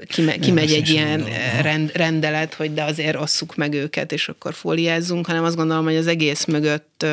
[0.06, 1.24] kime, kimegy egy ilyen
[1.62, 5.96] rend, rendelet, hogy de azért osszuk meg őket, és akkor fóliázzunk, hanem azt gondolom, hogy
[5.96, 7.06] az egész mögött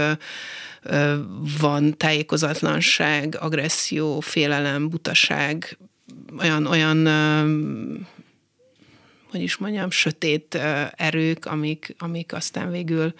[1.60, 5.78] van tájékozatlanság, agresszió, félelem, butaság,
[6.40, 7.08] olyan, olyan
[9.32, 10.60] hogy is mondjam, sötét
[10.96, 13.14] erők, amik, amik aztán végül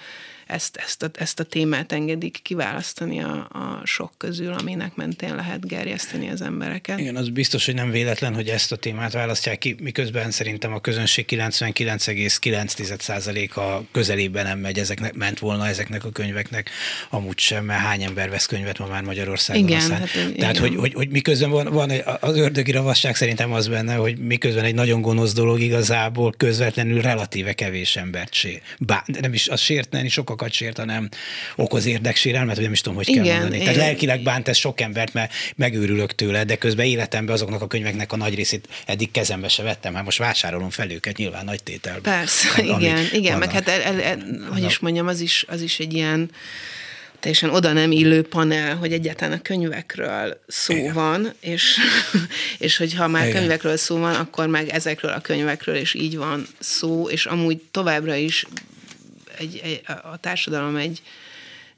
[0.46, 5.68] ezt, ezt, a, ezt a témát engedik kiválasztani a, a sok közül, aminek mentén lehet
[5.68, 7.00] gerjeszteni az embereket.
[7.00, 10.80] Igen, az biztos, hogy nem véletlen, hogy ezt a témát választják ki, miközben szerintem a
[10.80, 16.70] közönség 99,9%-a közelében nem megy, ezeknek, ment volna ezeknek a könyveknek,
[17.10, 19.68] amúgy sem, mert hány ember vesz könyvet ma már Magyarországon.
[19.68, 20.00] Igen, aztán.
[20.00, 20.58] hát, Tehát, igen.
[20.58, 24.76] Hogy, hogy, hogy miközben van, van az ördögi ravasság szerintem az benne, hogy miközben egy
[24.76, 28.62] nagyon gonosz dolog igazából közvetlenül relatíve kevés embert sér.
[28.80, 31.10] Bár, nem is az sérteni, sokakat sért, hanem
[31.56, 33.64] okoz érdeksérelmet, vagy nem is tudom, hogy kell Igen, mondani.
[33.64, 38.12] Tehát lelkileg bánt ez sok embert, mert megőrülök tőle, de közben életemben azoknak a könyveknek
[38.12, 42.02] a nagy részét eddig kezembe se vettem, hát most vásárolom fel őket nyilván nagy tételben.
[42.02, 44.18] Persze, meg, igen, igen, meg hát el, el, el,
[44.52, 46.30] hogy is mondjam, az is, az is egy ilyen
[47.20, 50.94] teljesen oda nem illő panel, hogy egyáltalán a könyvekről szó Igen.
[50.94, 51.78] van, és,
[52.66, 53.40] és hogyha már Igen.
[53.40, 58.16] könyvekről szó van, akkor meg ezekről a könyvekről is így van szó, és amúgy továbbra
[58.16, 58.46] is
[59.38, 61.02] egy, egy, a társadalom egy,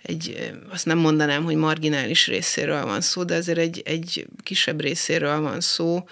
[0.01, 5.39] egy, azt nem mondanám, hogy marginális részéről van szó, de azért egy, egy kisebb részéről
[5.39, 6.07] van szó,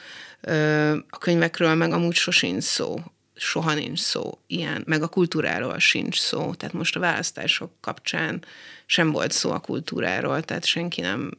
[1.09, 2.99] a könyvekről meg amúgy sosincs szó
[3.35, 6.53] soha nincs szó ilyen, meg a kultúráról sincs szó.
[6.53, 8.43] Tehát most a választások kapcsán
[8.85, 11.31] sem volt szó a kultúráról, tehát senki nem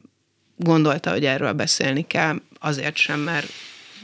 [0.55, 3.47] gondolta, hogy erről beszélni kell, azért sem, mert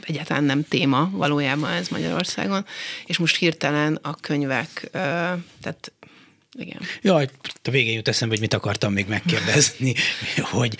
[0.06, 2.66] egyáltalán nem téma valójában ez Magyarországon,
[3.06, 4.88] és most hirtelen a könyvek,
[5.60, 5.92] tehát
[6.58, 6.80] igen.
[7.02, 7.28] Jaj,
[7.62, 9.94] a végén jut eszembe, hogy mit akartam még megkérdezni,
[10.50, 10.76] hogy,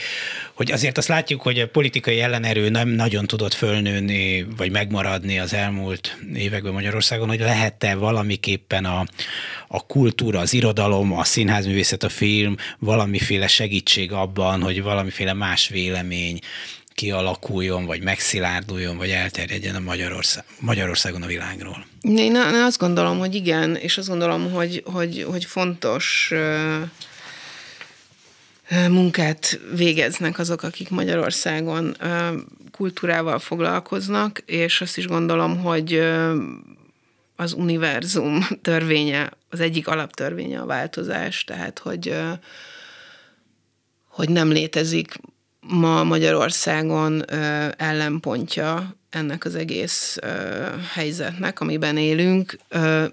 [0.53, 5.53] hogy azért azt látjuk, hogy a politikai ellenerő nem nagyon tudott fölnőni, vagy megmaradni az
[5.53, 9.07] elmúlt években Magyarországon, hogy lehet-e valamiképpen a,
[9.69, 16.39] a kultúra, az irodalom, a színházművészet, a film valamiféle segítség abban, hogy valamiféle más vélemény
[16.95, 21.87] kialakuljon, vagy megszilárduljon, vagy elterjedjen a Magyarország, Magyarországon a világról?
[22.01, 26.33] Én, én azt gondolom, hogy igen, és azt gondolom, hogy, hogy, hogy fontos
[28.89, 31.97] munkát végeznek azok, akik Magyarországon
[32.71, 36.03] kultúrával foglalkoznak, és azt is gondolom, hogy
[37.37, 42.17] az univerzum törvénye, az egyik alaptörvénye a változás, tehát hogy,
[44.07, 45.19] hogy nem létezik
[45.67, 47.25] ma Magyarországon
[47.77, 50.19] ellenpontja ennek az egész
[50.93, 52.59] helyzetnek, amiben élünk,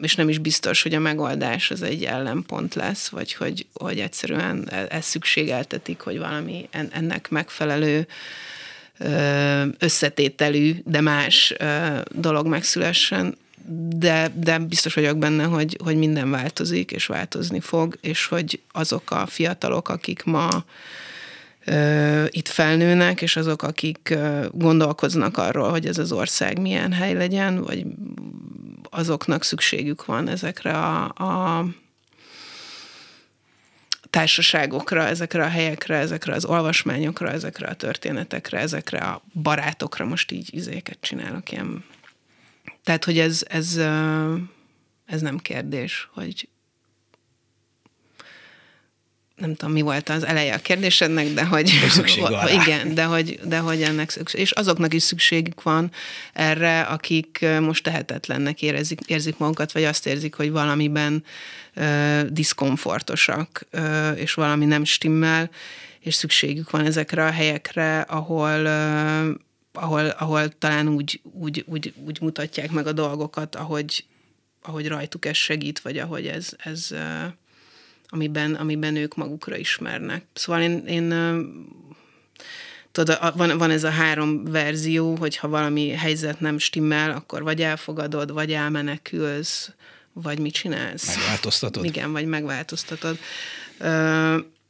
[0.02, 4.68] és nem is biztos, hogy a megoldás az egy ellenpont lesz, vagy hogy, hogy egyszerűen
[4.70, 8.08] e, ez szükségeltetik, hogy valami ennek megfelelő
[9.78, 11.54] összetételű, de más
[12.10, 13.38] dolog megszülessen,
[13.96, 19.12] de, de biztos vagyok benne, hogy, hogy minden változik, és változni fog, és hogy azok
[19.12, 20.64] a fiatalok, akik ma
[22.30, 24.18] itt felnőnek, és azok, akik
[24.52, 27.86] gondolkoznak arról, hogy ez az ország milyen hely legyen, vagy
[28.90, 31.66] azoknak szükségük van ezekre a, a
[34.10, 40.50] társaságokra, ezekre a helyekre, ezekre az olvasmányokra, ezekre a történetekre, ezekre a barátokra, most így
[40.54, 41.84] izéket csinálok ilyen.
[42.84, 43.78] Tehát, hogy ez, ez,
[45.06, 46.50] ez nem kérdés, hogy
[49.42, 51.72] nem tudom, mi volt az eleje a kérdésednek, de hogy...
[52.20, 54.40] Van Igen, de hogy, de hogy ennek szükség.
[54.40, 55.92] És azoknak is szükségük van
[56.34, 61.24] erre, akik most tehetetlennek érezik, érzik magukat, vagy azt érzik, hogy valamiben
[61.76, 65.50] uh, diszkomfortosak, uh, és valami nem stimmel,
[66.00, 69.40] és szükségük van ezekre a helyekre, ahol uh,
[69.74, 74.06] ahol, ahol talán úgy, úgy, úgy, úgy mutatják meg a dolgokat, ahogy,
[74.62, 76.92] ahogy rajtuk ez segít, vagy ahogy ez, ez
[78.14, 80.24] amiben, amiben ők magukra ismernek.
[80.34, 81.14] Szóval én, én
[82.92, 87.62] tudod, van, van ez a három verzió, hogy ha valami helyzet nem stimmel, akkor vagy
[87.62, 89.72] elfogadod, vagy elmenekülsz,
[90.14, 91.16] vagy mit csinálsz.
[91.16, 91.86] Megváltoztatod.
[91.86, 93.18] Igen, vagy megváltoztatod.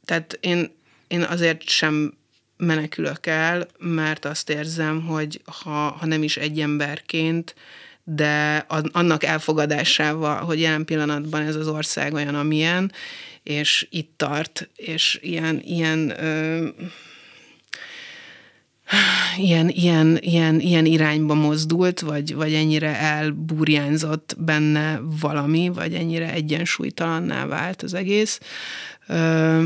[0.04, 0.74] Tehát én,
[1.08, 2.14] én azért sem
[2.56, 7.54] menekülök el, mert azt érzem, hogy ha, ha nem is egy emberként,
[8.04, 12.92] de annak elfogadásával, hogy jelen pillanatban ez az ország olyan, amilyen,
[13.42, 16.68] és itt tart, és ilyen, ilyen ö,
[19.36, 27.46] ilyen, ilyen, ilyen, ilyen irányba mozdult, vagy, vagy ennyire elburjánzott benne valami, vagy ennyire egyensúlytalanná
[27.46, 28.40] vált az egész.
[29.06, 29.64] Ö,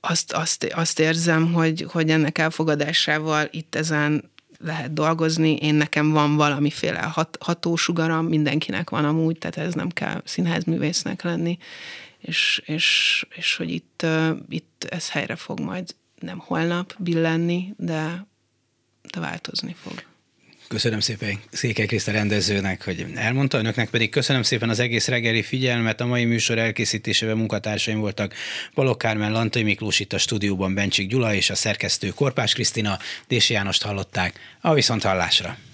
[0.00, 6.36] azt, azt, azt érzem, hogy, hogy ennek elfogadásával itt ezen lehet dolgozni, én nekem van
[6.36, 11.58] valamiféle hat, hatósugaram, mindenkinek van amúgy, tehát ez nem kell színházművésznek lenni,
[12.18, 14.06] és, és, és hogy itt,
[14.48, 18.26] itt ez helyre fog majd nem holnap billenni, de,
[19.12, 20.07] de változni fog.
[20.68, 26.00] Köszönöm szépen Székely Kriszta rendezőnek, hogy elmondta, önöknek pedig köszönöm szépen az egész reggeli figyelmet.
[26.00, 28.34] A mai műsor elkészítésében munkatársaim voltak
[28.74, 32.98] Balok Kármán, Lantai Miklós itt a stúdióban Bencsik Gyula és a szerkesztő Korpás Krisztina,
[33.28, 34.40] Dési Jánost hallották.
[34.60, 35.58] A viszont hallásra!